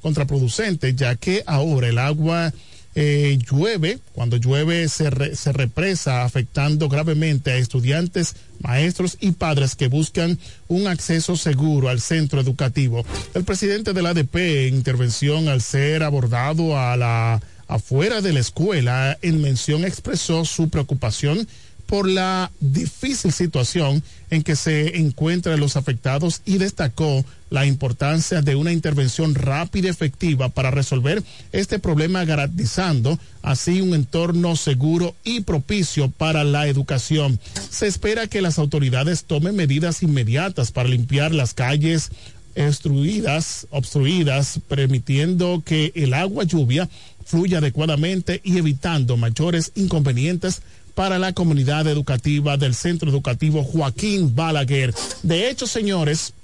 contraproducente, 0.00 0.94
ya 0.94 1.16
que 1.16 1.42
ahora 1.44 1.88
el 1.88 1.98
agua 1.98 2.54
eh, 2.94 3.38
llueve, 3.48 3.98
cuando 4.14 4.36
llueve 4.36 4.88
se, 4.88 5.36
se 5.36 5.52
represa, 5.52 6.24
afectando 6.24 6.88
gravemente 6.88 7.50
a 7.50 7.56
estudiantes, 7.56 8.36
maestros 8.60 9.16
y 9.20 9.32
padres 9.32 9.74
que 9.74 9.88
buscan 9.88 10.38
un 10.68 10.86
acceso 10.86 11.36
seguro 11.36 11.88
al 11.88 12.00
centro 12.00 12.40
educativo. 12.40 13.04
El 13.34 13.44
presidente 13.44 13.92
del 13.92 14.06
ADP, 14.06 14.36
en 14.68 14.74
intervención 14.76 15.48
al 15.48 15.62
ser 15.62 16.02
abordado 16.04 16.78
a 16.78 16.96
la 16.96 17.40
afuera 17.68 18.20
de 18.20 18.32
la 18.32 18.40
escuela, 18.40 19.18
en 19.22 19.40
mención 19.40 19.84
expresó 19.84 20.44
su 20.44 20.68
preocupación 20.68 21.46
por 21.90 22.08
la 22.08 22.52
difícil 22.60 23.32
situación 23.32 24.00
en 24.30 24.44
que 24.44 24.54
se 24.54 24.98
encuentran 24.98 25.58
los 25.58 25.76
afectados 25.76 26.40
y 26.44 26.58
destacó 26.58 27.24
la 27.50 27.66
importancia 27.66 28.42
de 28.42 28.54
una 28.54 28.70
intervención 28.70 29.34
rápida 29.34 29.88
y 29.88 29.90
efectiva 29.90 30.50
para 30.50 30.70
resolver 30.70 31.20
este 31.50 31.80
problema 31.80 32.24
garantizando 32.24 33.18
así 33.42 33.80
un 33.80 33.94
entorno 33.94 34.54
seguro 34.54 35.16
y 35.24 35.40
propicio 35.40 36.08
para 36.08 36.44
la 36.44 36.68
educación. 36.68 37.40
Se 37.70 37.88
espera 37.88 38.28
que 38.28 38.40
las 38.40 38.60
autoridades 38.60 39.24
tomen 39.24 39.56
medidas 39.56 40.04
inmediatas 40.04 40.70
para 40.70 40.88
limpiar 40.88 41.34
las 41.34 41.54
calles 41.54 42.12
obstruidas, 42.56 43.66
obstruidas, 43.70 44.60
permitiendo 44.68 45.62
que 45.66 45.90
el 45.96 46.14
agua 46.14 46.44
lluvia 46.44 46.88
fluya 47.24 47.58
adecuadamente 47.58 48.40
y 48.44 48.58
evitando 48.58 49.16
mayores 49.16 49.72
inconvenientes 49.74 50.62
para 50.94 51.18
la 51.18 51.32
comunidad 51.32 51.86
educativa 51.86 52.56
del 52.56 52.74
Centro 52.74 53.10
Educativo 53.10 53.64
Joaquín 53.64 54.34
Balaguer. 54.34 54.94
De 55.22 55.50
hecho, 55.50 55.66
señores, 55.66 56.34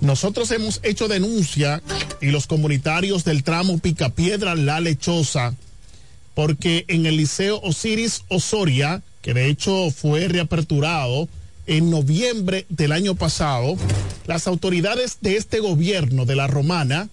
nosotros 0.00 0.50
hemos 0.50 0.80
hecho 0.82 1.08
denuncia 1.08 1.82
y 2.20 2.26
los 2.26 2.46
comunitarios 2.46 3.24
del 3.24 3.42
tramo 3.42 3.78
Picapiedra 3.78 4.54
La 4.54 4.80
Lechosa, 4.80 5.54
porque 6.34 6.84
en 6.88 7.06
el 7.06 7.16
Liceo 7.16 7.60
Osiris 7.62 8.22
Osoria, 8.28 9.02
que 9.22 9.34
de 9.34 9.48
hecho 9.48 9.90
fue 9.90 10.28
reaperturado 10.28 11.28
en 11.66 11.90
noviembre 11.90 12.66
del 12.68 12.92
año 12.92 13.14
pasado, 13.14 13.76
las 14.26 14.46
autoridades 14.46 15.18
de 15.20 15.36
este 15.36 15.60
gobierno 15.60 16.26
de 16.26 16.36
la 16.36 16.46
Romana, 16.46 17.08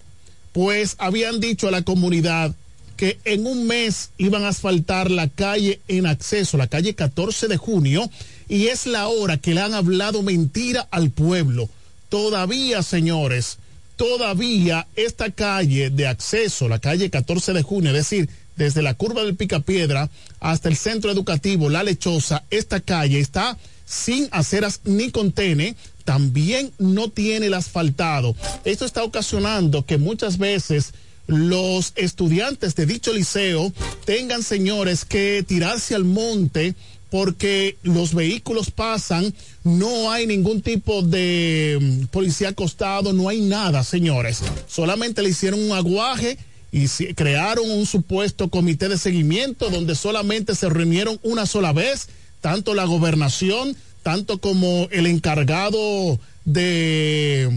pues 0.52 0.96
habían 0.98 1.40
dicho 1.40 1.68
a 1.68 1.70
la 1.70 1.82
comunidad 1.82 2.54
que 3.02 3.18
en 3.24 3.48
un 3.48 3.66
mes 3.66 4.10
iban 4.16 4.44
a 4.44 4.50
asfaltar 4.50 5.10
la 5.10 5.26
calle 5.26 5.80
en 5.88 6.06
acceso, 6.06 6.56
la 6.56 6.68
calle 6.68 6.94
14 6.94 7.48
de 7.48 7.56
junio, 7.56 8.08
y 8.48 8.68
es 8.68 8.86
la 8.86 9.08
hora 9.08 9.38
que 9.38 9.54
le 9.54 9.60
han 9.60 9.74
hablado 9.74 10.22
mentira 10.22 10.86
al 10.92 11.10
pueblo. 11.10 11.68
Todavía, 12.10 12.80
señores, 12.84 13.58
todavía 13.96 14.86
esta 14.94 15.32
calle 15.32 15.90
de 15.90 16.06
acceso, 16.06 16.68
la 16.68 16.78
calle 16.78 17.10
14 17.10 17.52
de 17.54 17.62
junio, 17.64 17.90
es 17.90 17.96
decir, 17.96 18.28
desde 18.54 18.82
la 18.82 18.94
curva 18.94 19.24
del 19.24 19.34
Picapiedra 19.34 20.08
hasta 20.38 20.68
el 20.68 20.76
centro 20.76 21.10
educativo 21.10 21.68
La 21.68 21.82
Lechosa, 21.82 22.44
esta 22.50 22.78
calle 22.78 23.18
está 23.18 23.58
sin 23.84 24.28
aceras 24.30 24.78
ni 24.84 25.10
contene, 25.10 25.74
también 26.04 26.70
no 26.78 27.10
tiene 27.10 27.46
el 27.46 27.54
asfaltado. 27.54 28.36
Esto 28.64 28.84
está 28.84 29.02
ocasionando 29.02 29.84
que 29.86 29.98
muchas 29.98 30.38
veces 30.38 30.92
los 31.32 31.92
estudiantes 31.96 32.74
de 32.74 32.86
dicho 32.86 33.12
liceo 33.12 33.72
tengan, 34.04 34.42
señores, 34.42 35.04
que 35.04 35.44
tirarse 35.46 35.94
al 35.94 36.04
monte 36.04 36.74
porque 37.10 37.76
los 37.82 38.14
vehículos 38.14 38.70
pasan, 38.70 39.34
no 39.64 40.10
hay 40.10 40.26
ningún 40.26 40.62
tipo 40.62 41.02
de 41.02 41.78
mm, 41.78 42.06
policía 42.06 42.48
acostado, 42.48 43.12
no 43.12 43.28
hay 43.28 43.42
nada, 43.42 43.84
señores. 43.84 44.40
Solamente 44.66 45.20
le 45.22 45.28
hicieron 45.28 45.62
un 45.62 45.72
aguaje 45.72 46.38
y 46.72 46.88
crearon 47.14 47.70
un 47.70 47.84
supuesto 47.84 48.48
comité 48.48 48.88
de 48.88 48.96
seguimiento 48.96 49.68
donde 49.68 49.94
solamente 49.94 50.54
se 50.54 50.70
reunieron 50.70 51.20
una 51.22 51.44
sola 51.44 51.74
vez, 51.74 52.08
tanto 52.40 52.74
la 52.74 52.86
gobernación, 52.86 53.76
tanto 54.02 54.38
como 54.38 54.88
el 54.90 55.06
encargado 55.06 56.18
de 56.46 57.50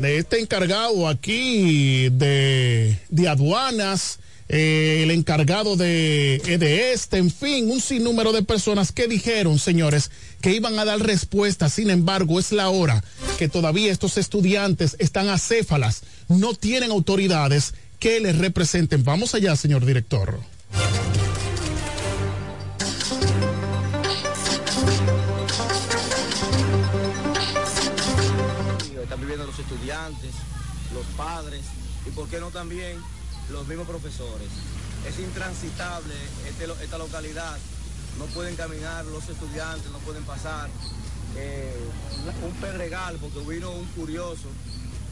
de 0.00 0.18
este 0.18 0.40
encargado 0.40 1.08
aquí 1.08 2.08
de, 2.10 2.96
de 3.08 3.28
aduanas, 3.28 4.18
eh, 4.48 5.02
el 5.04 5.12
encargado 5.12 5.76
de, 5.76 6.36
eh, 6.36 6.58
de 6.58 6.92
este, 6.92 7.18
en 7.18 7.30
fin, 7.30 7.70
un 7.70 7.80
sinnúmero 7.80 8.32
de 8.32 8.42
personas 8.42 8.90
que 8.90 9.06
dijeron, 9.06 9.58
señores, 9.58 10.10
que 10.40 10.52
iban 10.52 10.78
a 10.78 10.84
dar 10.84 10.98
respuesta. 10.98 11.68
Sin 11.68 11.90
embargo, 11.90 12.40
es 12.40 12.50
la 12.50 12.68
hora 12.68 13.04
que 13.38 13.48
todavía 13.48 13.92
estos 13.92 14.16
estudiantes 14.16 14.96
están 14.98 15.28
acéfalas, 15.28 16.02
no 16.28 16.54
tienen 16.54 16.90
autoridades 16.90 17.74
que 18.00 18.18
les 18.18 18.38
representen. 18.38 19.04
Vamos 19.04 19.34
allá, 19.34 19.54
señor 19.54 19.86
director. 19.86 20.40
Estudiantes, 29.70 30.32
los 30.92 31.04
padres 31.16 31.62
y 32.06 32.10
por 32.10 32.28
qué 32.28 32.40
no 32.40 32.50
también 32.50 32.98
los 33.50 33.66
mismos 33.68 33.86
profesores. 33.86 34.48
Es 35.06 35.18
intransitable 35.18 36.14
este 36.48 36.64
esta 36.82 36.98
localidad, 36.98 37.56
no 38.18 38.26
pueden 38.26 38.56
caminar 38.56 39.04
los 39.06 39.28
estudiantes, 39.28 39.90
no 39.92 39.98
pueden 39.98 40.24
pasar. 40.24 40.68
Eh, 41.36 41.78
un 42.44 42.52
pedregal 42.54 43.16
porque 43.20 43.38
vino 43.48 43.70
un 43.70 43.86
curioso 43.86 44.48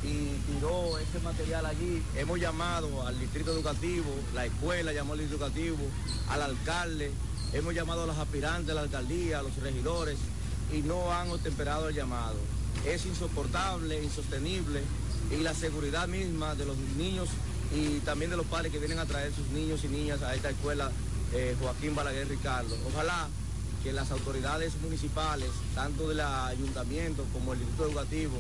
y 0.03 0.35
tiró 0.53 0.99
ese 0.99 1.21
material 1.21 1.65
allí. 1.67 2.03
Hemos 2.17 2.41
llamado 2.41 3.07
al 3.07 3.19
distrito 3.19 3.53
educativo, 3.53 4.13
la 4.35 4.47
escuela 4.47 4.93
llamó 4.93 5.13
al 5.13 5.21
distrito 5.21 5.45
educativo, 5.45 5.79
al 6.29 6.43
alcalde, 6.43 7.13
hemos 7.53 7.75
llamado 7.75 8.03
a 8.03 8.07
los 8.07 8.19
aspirantes 8.19 8.67
de 8.67 8.75
la 8.75 8.81
alcaldía, 8.81 9.39
a 9.39 9.43
los 9.43 9.55
regidores 9.57 10.19
y 10.73 10.83
no 10.83 11.13
han 11.13 11.39
temperado 11.39 11.89
el 11.89 11.95
llamado. 11.95 12.58
Es 12.87 13.07
insoportable, 13.07 14.03
insostenible 14.03 14.83
y 15.31 15.43
la 15.43 15.55
seguridad 15.55 16.09
misma 16.09 16.55
de 16.55 16.65
los 16.65 16.77
niños 16.97 17.29
y 17.75 17.99
también 18.01 18.31
de 18.31 18.37
los 18.37 18.47
padres 18.47 18.73
que 18.73 18.79
vienen 18.79 18.99
a 18.99 19.07
traer 19.07 19.33
sus 19.35 19.47
niños 19.49 19.85
y 19.85 19.89
niñas 19.89 20.23
a 20.23 20.35
esta 20.35 20.51
escuela 20.51 20.91
eh, 21.33 21.55
Joaquín 21.61 21.95
Balaguer 21.95 22.29
Ricardo. 22.29 22.75
Ojalá 22.87 23.29
que 23.83 23.93
las 23.93 24.11
autoridades 24.11 24.75
municipales, 24.83 25.49
tanto 25.75 26.09
del 26.09 26.21
ayuntamiento 26.21 27.25
como 27.33 27.53
el 27.53 27.59
distrito 27.59 27.87
educativo 27.87 28.37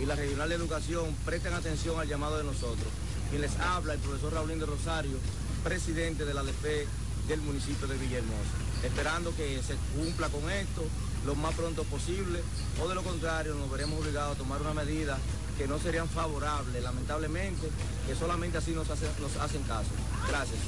y 0.00 0.06
la 0.06 0.16
regional 0.16 0.48
de 0.48 0.56
educación, 0.56 1.14
presten 1.24 1.54
atención 1.54 2.00
al 2.00 2.08
llamado 2.08 2.38
de 2.38 2.44
nosotros. 2.44 2.88
Quien 3.30 3.42
les 3.42 3.56
habla, 3.58 3.94
el 3.94 4.00
profesor 4.00 4.34
Raulín 4.34 4.58
de 4.58 4.66
Rosario, 4.66 5.16
presidente 5.62 6.24
de 6.24 6.34
la 6.34 6.40
ADP 6.40 6.86
del 7.28 7.40
municipio 7.40 7.86
de 7.86 7.96
Villahermosa. 7.96 8.56
Esperando 8.84 9.34
que 9.36 9.62
se 9.62 9.76
cumpla 9.96 10.28
con 10.28 10.50
esto 10.50 10.82
lo 11.26 11.34
más 11.36 11.54
pronto 11.54 11.84
posible 11.84 12.40
o 12.82 12.88
de 12.88 12.94
lo 12.94 13.02
contrario 13.02 13.54
nos 13.54 13.70
veremos 13.70 14.00
obligados 14.00 14.34
a 14.34 14.38
tomar 14.38 14.60
una 14.60 14.74
medida 14.74 15.18
que 15.58 15.68
no 15.68 15.78
serían 15.78 16.08
favorables, 16.08 16.82
lamentablemente, 16.82 17.68
que 18.06 18.14
solamente 18.16 18.58
así 18.58 18.72
nos, 18.72 18.88
hacen- 18.90 19.62
caso. 19.68 19.90
Gracias. 20.28 20.58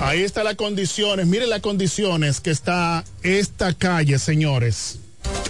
Ahí 0.00 0.22
están 0.22 0.44
las 0.44 0.54
condiciones. 0.54 1.26
Miren 1.26 1.50
las 1.50 1.60
condiciones 1.60 2.40
que 2.40 2.50
está 2.50 3.04
esta 3.22 3.74
calle, 3.74 4.18
señores. 4.18 5.00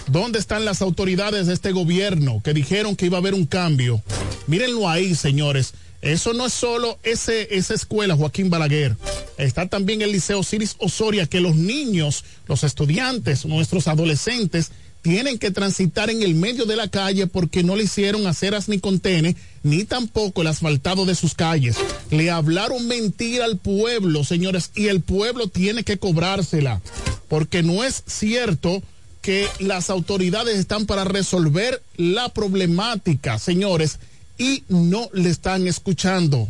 ¿Dónde 0.07 0.39
están 0.39 0.65
las 0.65 0.81
autoridades 0.81 1.45
de 1.47 1.53
este 1.53 1.71
gobierno 1.71 2.41
que 2.43 2.53
dijeron 2.53 2.95
que 2.95 3.05
iba 3.05 3.17
a 3.17 3.21
haber 3.21 3.35
un 3.35 3.45
cambio? 3.45 4.01
Mírenlo 4.49 4.89
ahí, 4.89 5.13
señores. 5.13 5.75
Eso 6.01 6.33
no 6.33 6.47
es 6.47 6.53
solo 6.53 6.97
ese, 7.03 7.55
esa 7.55 7.75
escuela, 7.75 8.15
Joaquín 8.15 8.49
Balaguer. 8.49 8.97
Está 9.37 9.67
también 9.67 10.01
el 10.01 10.11
Liceo 10.11 10.43
Ciris 10.43 10.75
Osoria, 10.79 11.27
que 11.27 11.39
los 11.39 11.55
niños, 11.55 12.25
los 12.47 12.63
estudiantes, 12.63 13.45
nuestros 13.45 13.87
adolescentes, 13.87 14.71
tienen 15.03 15.37
que 15.37 15.51
transitar 15.51 16.09
en 16.09 16.23
el 16.23 16.33
medio 16.33 16.65
de 16.65 16.75
la 16.75 16.87
calle 16.87 17.27
porque 17.27 17.61
no 17.61 17.75
le 17.75 17.83
hicieron 17.83 18.25
aceras 18.25 18.67
ni 18.69 18.79
contene, 18.79 19.35
ni 19.61 19.83
tampoco 19.83 20.41
el 20.41 20.47
asfaltado 20.47 21.05
de 21.05 21.13
sus 21.13 21.35
calles. 21.35 21.75
Le 22.09 22.31
hablaron 22.31 22.87
mentira 22.87 23.45
al 23.45 23.57
pueblo, 23.57 24.23
señores, 24.23 24.71
y 24.73 24.87
el 24.87 25.01
pueblo 25.01 25.47
tiene 25.47 25.83
que 25.83 25.99
cobrársela, 25.99 26.81
porque 27.27 27.61
no 27.61 27.83
es 27.83 28.03
cierto 28.07 28.81
que 29.21 29.47
las 29.59 29.91
autoridades 29.91 30.57
están 30.57 30.87
para 30.87 31.03
resolver 31.03 31.83
la 31.97 32.29
problemática, 32.29 33.37
señores, 33.37 33.99
y 34.39 34.63
no 34.69 35.09
le 35.13 35.29
están 35.29 35.67
escuchando. 35.67 36.47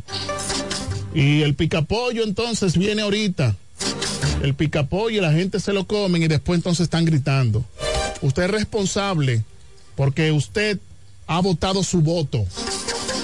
Y 1.14 1.42
el 1.42 1.56
picapollo 1.56 2.24
entonces 2.24 2.78
viene 2.78 3.02
ahorita. 3.02 3.58
El 4.42 4.54
picapollo 4.54 5.18
y 5.18 5.22
la 5.22 5.34
gente 5.34 5.60
se 5.60 5.74
lo 5.74 5.86
comen 5.86 6.24
y 6.24 6.28
después 6.28 6.58
entonces 6.58 6.86
están 6.86 7.04
gritando. 7.04 7.66
Usted 8.22 8.44
es 8.44 8.52
responsable 8.52 9.44
porque 9.96 10.32
usted 10.32 10.80
ha 11.28 11.42
votado 11.42 11.84
su 11.84 12.02
voto. 12.02 12.46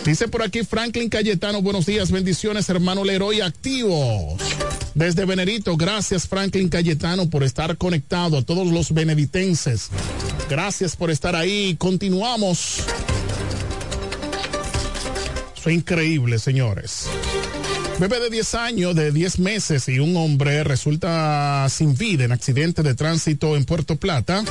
Dice 0.03 0.27
por 0.27 0.43
aquí 0.43 0.63
Franklin 0.63 1.09
Cayetano, 1.09 1.61
buenos 1.61 1.85
días, 1.85 2.11
bendiciones, 2.11 2.69
hermano 2.69 3.03
Leroy 3.03 3.41
activo. 3.41 4.37
Desde 4.93 5.25
Venerito, 5.25 5.77
gracias 5.77 6.27
Franklin 6.27 6.69
Cayetano 6.69 7.29
por 7.29 7.43
estar 7.43 7.77
conectado 7.77 8.37
a 8.37 8.41
todos 8.41 8.67
los 8.67 8.93
beneditenses. 8.93 9.89
Gracias 10.49 10.95
por 10.95 11.11
estar 11.11 11.35
ahí. 11.35 11.75
Continuamos. 11.77 12.83
Increíble, 15.67 16.39
señores. 16.39 17.07
Bebé 17.99 18.19
de 18.19 18.29
10 18.29 18.55
años, 18.55 18.95
de 18.95 19.11
10 19.11 19.39
meses 19.39 19.87
y 19.87 19.99
un 19.99 20.17
hombre 20.17 20.63
resulta 20.65 21.65
sin 21.69 21.95
vida 21.97 22.25
en 22.25 22.33
accidente 22.33 22.83
de 22.83 22.93
tránsito 22.93 23.55
en 23.55 23.63
Puerto 23.63 23.95
Plata. 23.95 24.43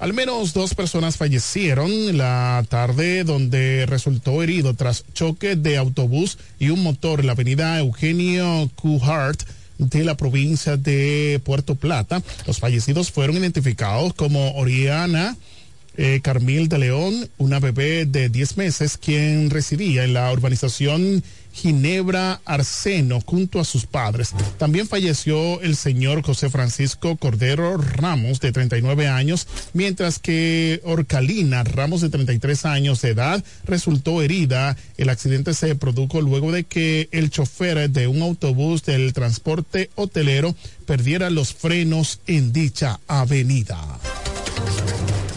Al 0.00 0.12
menos 0.12 0.52
dos 0.52 0.74
personas 0.74 1.16
fallecieron 1.16 2.18
la 2.18 2.62
tarde 2.68 3.24
donde 3.24 3.86
resultó 3.86 4.42
herido 4.42 4.74
tras 4.74 5.04
choque 5.14 5.56
de 5.56 5.78
autobús 5.78 6.36
y 6.58 6.68
un 6.68 6.82
motor 6.82 7.20
en 7.20 7.26
la 7.26 7.32
avenida 7.32 7.78
Eugenio 7.78 8.70
Cuhart 8.74 9.42
de 9.78 10.04
la 10.04 10.16
provincia 10.16 10.76
de 10.76 11.40
Puerto 11.42 11.74
Plata. 11.74 12.22
Los 12.46 12.58
fallecidos 12.58 13.10
fueron 13.10 13.38
identificados 13.38 14.12
como 14.12 14.54
Oriana 14.56 15.36
eh, 15.96 16.20
Carmil 16.22 16.68
de 16.68 16.78
León, 16.78 17.28
una 17.38 17.60
bebé 17.60 18.06
de 18.06 18.28
10 18.28 18.56
meses, 18.56 18.98
quien 18.98 19.50
residía 19.50 20.04
en 20.04 20.14
la 20.14 20.32
urbanización 20.32 21.22
Ginebra 21.54 22.40
Arseno 22.44 23.20
junto 23.20 23.60
a 23.60 23.64
sus 23.64 23.86
padres. 23.86 24.34
También 24.58 24.88
falleció 24.88 25.60
el 25.62 25.76
señor 25.76 26.22
José 26.22 26.50
Francisco 26.50 27.16
Cordero 27.16 27.76
Ramos, 27.76 28.40
de 28.40 28.50
39 28.50 29.06
años, 29.06 29.46
mientras 29.72 30.18
que 30.18 30.80
Orcalina 30.84 31.62
Ramos, 31.62 32.00
de 32.00 32.08
33 32.10 32.64
años 32.66 33.00
de 33.02 33.10
edad, 33.10 33.44
resultó 33.64 34.20
herida. 34.20 34.76
El 34.96 35.08
accidente 35.08 35.54
se 35.54 35.76
produjo 35.76 36.20
luego 36.20 36.50
de 36.50 36.64
que 36.64 37.08
el 37.12 37.30
chofer 37.30 37.88
de 37.88 38.08
un 38.08 38.22
autobús 38.22 38.82
del 38.82 39.12
transporte 39.12 39.90
hotelero 39.94 40.56
perdiera 40.86 41.30
los 41.30 41.54
frenos 41.54 42.20
en 42.26 42.52
dicha 42.52 43.00
avenida. 43.06 43.80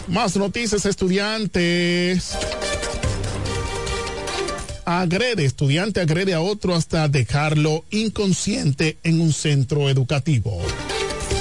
Más 0.08 0.36
noticias, 0.36 0.86
estudiantes 0.86 2.34
agrede, 4.86 5.44
estudiante 5.44 6.00
agrede 6.00 6.32
a 6.32 6.40
otro 6.40 6.74
hasta 6.74 7.08
dejarlo 7.08 7.84
inconsciente 7.90 8.96
en 9.02 9.20
un 9.20 9.34
centro 9.34 9.90
educativo. 9.90 10.62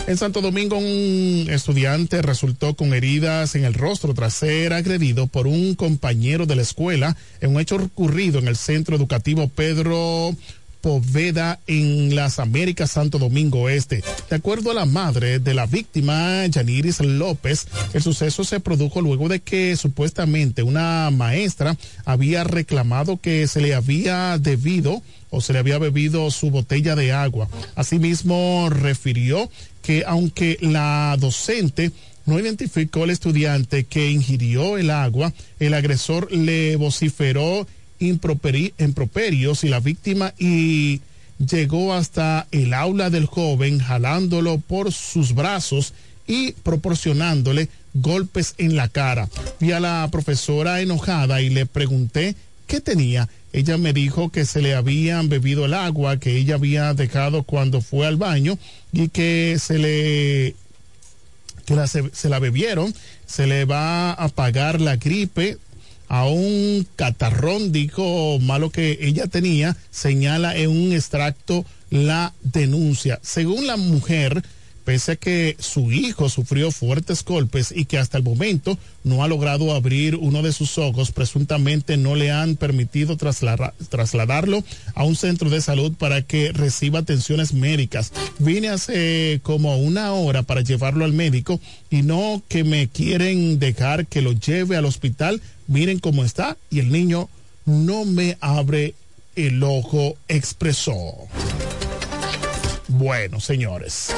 En 0.05 0.17
Santo 0.17 0.41
Domingo, 0.41 0.77
un 0.77 1.47
estudiante 1.49 2.21
resultó 2.21 2.75
con 2.75 2.93
heridas 2.93 3.55
en 3.55 3.63
el 3.63 3.73
rostro 3.73 4.13
tras 4.13 4.33
ser 4.33 4.73
agredido 4.73 5.27
por 5.27 5.47
un 5.47 5.75
compañero 5.75 6.45
de 6.45 6.55
la 6.55 6.61
escuela 6.61 7.15
en 7.39 7.55
un 7.55 7.61
hecho 7.61 7.75
ocurrido 7.75 8.39
en 8.39 8.47
el 8.47 8.57
centro 8.57 8.95
educativo 8.95 9.47
Pedro 9.49 10.35
Poveda 10.87 11.59
en 11.67 12.15
las 12.15 12.39
Américas 12.39 12.91
Santo 12.91 13.19
Domingo 13.19 13.67
Este. 13.67 14.01
De 14.29 14.37
acuerdo 14.37 14.71
a 14.71 14.73
la 14.73 14.85
madre 14.85 15.39
de 15.39 15.53
la 15.53 15.65
víctima, 15.65 16.45
Yaniris 16.45 17.01
López, 17.01 17.67
el 17.91 18.01
suceso 18.01 18.45
se 18.45 18.61
produjo 18.61 19.01
luego 19.01 19.27
de 19.27 19.41
que 19.41 19.75
supuestamente 19.75 20.63
una 20.63 21.11
maestra 21.11 21.75
había 22.05 22.45
reclamado 22.45 23.17
que 23.17 23.47
se 23.47 23.59
le 23.59 23.75
había 23.75 24.37
debido 24.37 25.01
o 25.29 25.41
se 25.41 25.51
le 25.51 25.59
había 25.59 25.77
bebido 25.77 26.31
su 26.31 26.51
botella 26.51 26.95
de 26.95 27.11
agua. 27.11 27.49
Asimismo, 27.75 28.69
refirió 28.69 29.51
que 29.81 30.05
aunque 30.07 30.57
la 30.61 31.17
docente 31.19 31.91
no 32.25 32.39
identificó 32.39 33.03
al 33.03 33.09
estudiante 33.09 33.83
que 33.83 34.09
ingirió 34.09 34.77
el 34.77 34.89
agua, 34.89 35.33
el 35.59 35.73
agresor 35.73 36.31
le 36.31 36.77
vociferó 36.77 37.67
improperios 37.99 39.63
y 39.63 39.69
la 39.69 39.79
víctima 39.79 40.33
y 40.37 41.01
llegó 41.39 41.93
hasta 41.93 42.47
el 42.51 42.73
aula 42.73 43.09
del 43.09 43.25
joven 43.25 43.79
jalándolo 43.79 44.59
por 44.59 44.91
sus 44.91 45.33
brazos 45.33 45.93
y 46.25 46.51
proporcionándole 46.51 47.69
golpes 47.93 48.55
en 48.57 48.75
la 48.75 48.89
cara. 48.89 49.29
Vi 49.59 49.71
a 49.71 49.79
la 49.79 50.07
profesora 50.11 50.81
enojada 50.81 51.41
y 51.41 51.49
le 51.49 51.65
pregunté 51.65 52.35
qué 52.67 52.81
tenía. 52.81 53.29
Ella 53.53 53.77
me 53.77 53.93
dijo 53.93 54.29
que 54.29 54.45
se 54.45 54.61
le 54.61 54.75
habían 54.75 55.29
bebido 55.29 55.65
el 55.65 55.73
agua 55.73 56.19
que 56.19 56.37
ella 56.37 56.55
había 56.55 56.93
dejado 56.93 57.43
cuando 57.43 57.81
fue 57.81 58.05
al 58.05 58.17
baño 58.17 58.59
y 58.91 59.09
que 59.09 59.57
se 59.59 59.79
le 59.79 60.55
que 61.65 61.75
la, 61.75 61.87
se, 61.87 62.09
se 62.13 62.29
la 62.29 62.39
bebieron, 62.39 62.93
se 63.25 63.45
le 63.45 63.65
va 63.65 64.13
a 64.13 64.29
pagar 64.29 64.79
la 64.79 64.95
gripe, 64.95 65.57
a 66.07 66.25
un 66.25 66.87
catarrón, 66.95 67.71
dijo 67.71 68.39
malo 68.39 68.69
que 68.69 68.97
ella 69.01 69.27
tenía, 69.27 69.75
señala 69.91 70.55
en 70.55 70.69
un 70.69 70.93
extracto 70.93 71.65
la 71.89 72.33
denuncia. 72.41 73.19
Según 73.21 73.67
la 73.67 73.77
mujer, 73.77 74.43
pese 74.87 75.11
a 75.11 75.15
que 75.17 75.57
su 75.59 75.91
hijo 75.91 76.29
sufrió 76.29 76.71
fuertes 76.71 77.25
golpes 77.25 77.73
y 77.75 77.83
que 77.83 77.97
hasta 77.97 78.17
el 78.17 78.23
momento 78.23 78.77
no 79.03 79.21
ha 79.21 79.27
logrado 79.27 79.75
abrir 79.75 80.15
uno 80.15 80.41
de 80.41 80.53
sus 80.53 80.77
ojos, 80.77 81.11
presuntamente 81.11 81.97
no 81.97 82.15
le 82.15 82.31
han 82.31 82.55
permitido 82.55 83.17
trasladar, 83.17 83.73
trasladarlo 83.89 84.63
a 84.95 85.03
un 85.03 85.17
centro 85.17 85.49
de 85.49 85.59
salud 85.59 85.91
para 85.91 86.21
que 86.21 86.53
reciba 86.53 86.99
atenciones 86.99 87.53
médicas. 87.53 88.13
Vine 88.39 88.69
hace 88.69 89.41
como 89.43 89.77
una 89.77 90.13
hora 90.13 90.43
para 90.43 90.61
llevarlo 90.61 91.03
al 91.03 91.11
médico 91.11 91.59
y 91.89 92.03
no 92.03 92.41
que 92.47 92.63
me 92.63 92.87
quieren 92.87 93.59
dejar 93.59 94.07
que 94.07 94.21
lo 94.21 94.31
lleve 94.31 94.77
al 94.77 94.85
hospital. 94.85 95.41
Miren 95.67 95.99
cómo 95.99 96.23
está 96.23 96.55
y 96.69 96.79
el 96.79 96.93
niño 96.93 97.27
no 97.65 98.05
me 98.05 98.37
abre 98.39 98.93
el 99.35 99.61
ojo, 99.63 100.15
expresó. 100.29 101.27
Bueno, 102.87 103.39
señores. 103.39 104.09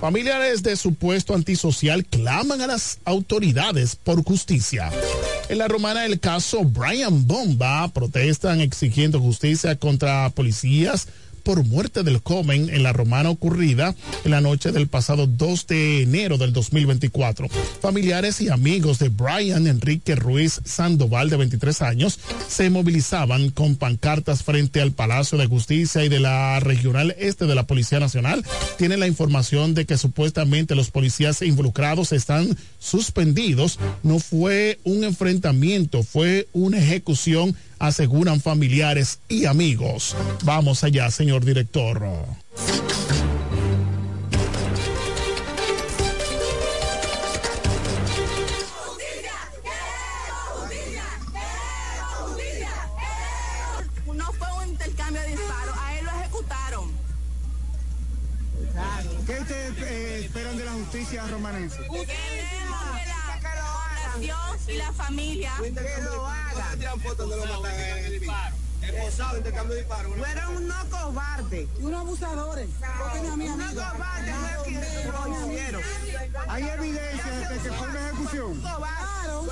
Familiares 0.00 0.62
de 0.62 0.76
supuesto 0.76 1.34
antisocial 1.34 2.04
claman 2.04 2.60
a 2.60 2.66
las 2.66 2.98
autoridades 3.04 3.96
por 3.96 4.22
justicia. 4.24 4.90
En 5.48 5.58
la 5.58 5.68
romana 5.68 6.06
el 6.06 6.20
caso 6.20 6.64
Brian 6.64 7.26
Bomba 7.26 7.88
protestan 7.88 8.60
exigiendo 8.60 9.20
justicia 9.20 9.76
contra 9.76 10.30
policías 10.30 11.08
por 11.42 11.64
muerte 11.64 12.02
del 12.02 12.20
joven 12.22 12.70
en 12.70 12.82
la 12.82 12.92
romana 12.92 13.30
ocurrida 13.30 13.94
en 14.24 14.30
la 14.30 14.40
noche 14.40 14.72
del 14.72 14.88
pasado 14.88 15.26
2 15.26 15.66
de 15.66 16.02
enero 16.02 16.38
del 16.38 16.52
2024. 16.52 17.48
Familiares 17.80 18.40
y 18.40 18.48
amigos 18.48 18.98
de 18.98 19.08
Brian 19.08 19.66
Enrique 19.66 20.14
Ruiz 20.14 20.60
Sandoval, 20.64 21.30
de 21.30 21.36
23 21.36 21.82
años, 21.82 22.18
se 22.48 22.70
movilizaban 22.70 23.50
con 23.50 23.76
pancartas 23.76 24.42
frente 24.42 24.80
al 24.80 24.92
Palacio 24.92 25.38
de 25.38 25.46
Justicia 25.46 26.04
y 26.04 26.08
de 26.08 26.20
la 26.20 26.60
Regional 26.60 27.14
Este 27.18 27.46
de 27.46 27.54
la 27.54 27.66
Policía 27.66 28.00
Nacional. 28.00 28.44
Tienen 28.78 29.00
la 29.00 29.06
información 29.06 29.74
de 29.74 29.86
que 29.86 29.98
supuestamente 29.98 30.74
los 30.74 30.90
policías 30.90 31.42
involucrados 31.42 32.12
están 32.12 32.56
suspendidos. 32.78 33.78
No 34.02 34.18
fue 34.18 34.78
un 34.84 35.04
enfrentamiento, 35.04 36.02
fue 36.02 36.48
una 36.52 36.78
ejecución 36.78 37.56
aseguran 37.82 38.40
familiares 38.40 39.18
y 39.28 39.46
amigos. 39.46 40.16
Vamos 40.44 40.84
allá, 40.84 41.10
señor 41.10 41.44
director. 41.44 42.00
No 54.14 54.32
fue 54.32 54.46
un 54.62 54.68
intercambio 54.70 55.20
de 55.22 55.28
disparos, 55.28 55.74
a 55.76 55.98
él 55.98 56.04
lo 56.04 56.10
ejecutaron. 56.20 56.92
¿Qué 59.26 59.40
ustedes 59.40 59.78
eh, 59.78 60.20
esperan 60.24 60.56
de 60.56 60.64
la 60.64 60.72
justicia 60.72 61.26
romanense? 61.26 61.78
Queremos 61.78 62.06
que 62.06 63.02
y 64.68 64.76
la 64.76 64.92
familia 64.92 65.52
Que 65.60 66.02
lo 66.02 66.26
haga. 66.26 66.76
tiran 66.78 67.00
fotos 67.00 67.30
de 67.30 67.36
los 67.36 67.48
Esposado, 68.82 69.36
intercambio 69.38 69.74
de 69.74 69.80
disparos. 69.82 70.12
Fueron 70.16 70.56
unos 70.56 70.84
cobardes. 70.86 71.68
Y 71.78 71.84
unos 71.84 72.00
abusadores. 72.00 72.68
Unos 73.20 73.72
cobardes. 73.74 74.34
Hay 76.48 76.68
evidencia 76.68 77.48
de 77.48 77.58
que 77.58 77.72
fue 77.72 77.88
una 77.88 78.08
ejecución. 78.08 78.62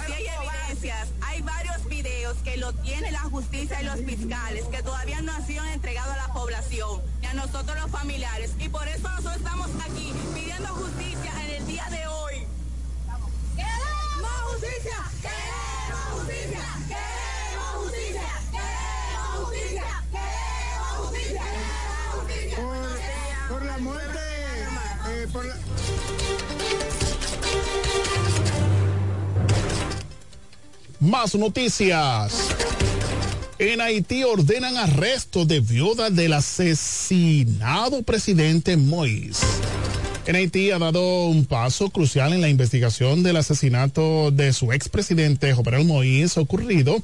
Sí 0.06 0.12
hay 0.12 0.26
evidencias, 0.26 1.08
hay 1.20 1.42
varios 1.42 1.84
videos 1.86 2.36
que 2.44 2.56
lo 2.56 2.72
tiene 2.72 3.12
la 3.12 3.20
justicia 3.20 3.80
y 3.80 3.84
los 3.84 4.00
fiscales 4.00 4.64
que 4.66 4.82
todavía 4.82 5.20
no 5.22 5.32
han 5.32 5.46
sido 5.46 5.64
entregados 5.64 6.12
a 6.14 6.26
la 6.28 6.32
población 6.32 7.00
y 7.22 7.26
a 7.26 7.34
nosotros 7.34 7.76
los 7.80 7.90
familiares. 7.90 8.52
Y 8.58 8.68
por 8.68 8.86
eso 8.88 9.08
nosotros 9.08 9.36
estamos 9.36 9.68
aquí 9.88 10.12
pidiendo 10.34 10.68
justicia 10.74 11.32
en 11.44 11.50
el 11.50 11.66
día 11.66 11.86
de 11.90 12.06
hoy. 12.06 12.09
¡Queremos 14.60 14.76
justicia! 14.80 14.98
¡Queremos 15.22 16.04
justicia! 16.12 16.64
¡Queremos 16.88 17.68
justicia! 17.76 18.28
¡Queremos 18.52 19.28
justicia! 19.38 19.84
¡Queremos 20.10 20.90
justicia! 20.98 21.42
¡Queremos 22.26 22.68
justicia! 22.86 23.46
Por 23.48 23.62
la 23.64 23.78
muerte. 23.78 24.18
eh, 25.08 25.26
por 25.32 25.44
la... 25.46 25.56
Más 31.00 31.34
noticias. 31.34 32.48
En 33.58 33.80
Haití 33.80 34.24
ordenan 34.24 34.76
arresto 34.76 35.44
de 35.44 35.60
viuda 35.60 36.10
del 36.10 36.32
asesinado 36.34 38.02
presidente 38.02 38.76
Moïse. 38.76 39.44
En 40.30 40.36
Haití 40.36 40.70
ha 40.70 40.78
dado 40.78 41.26
un 41.26 41.44
paso 41.44 41.90
crucial 41.90 42.32
en 42.32 42.40
la 42.40 42.48
investigación 42.48 43.24
del 43.24 43.36
asesinato 43.36 44.30
de 44.30 44.52
su 44.52 44.72
expresidente 44.72 45.52
Jovenel 45.52 45.84
Moïse 45.84 46.38
ocurrido 46.38 46.98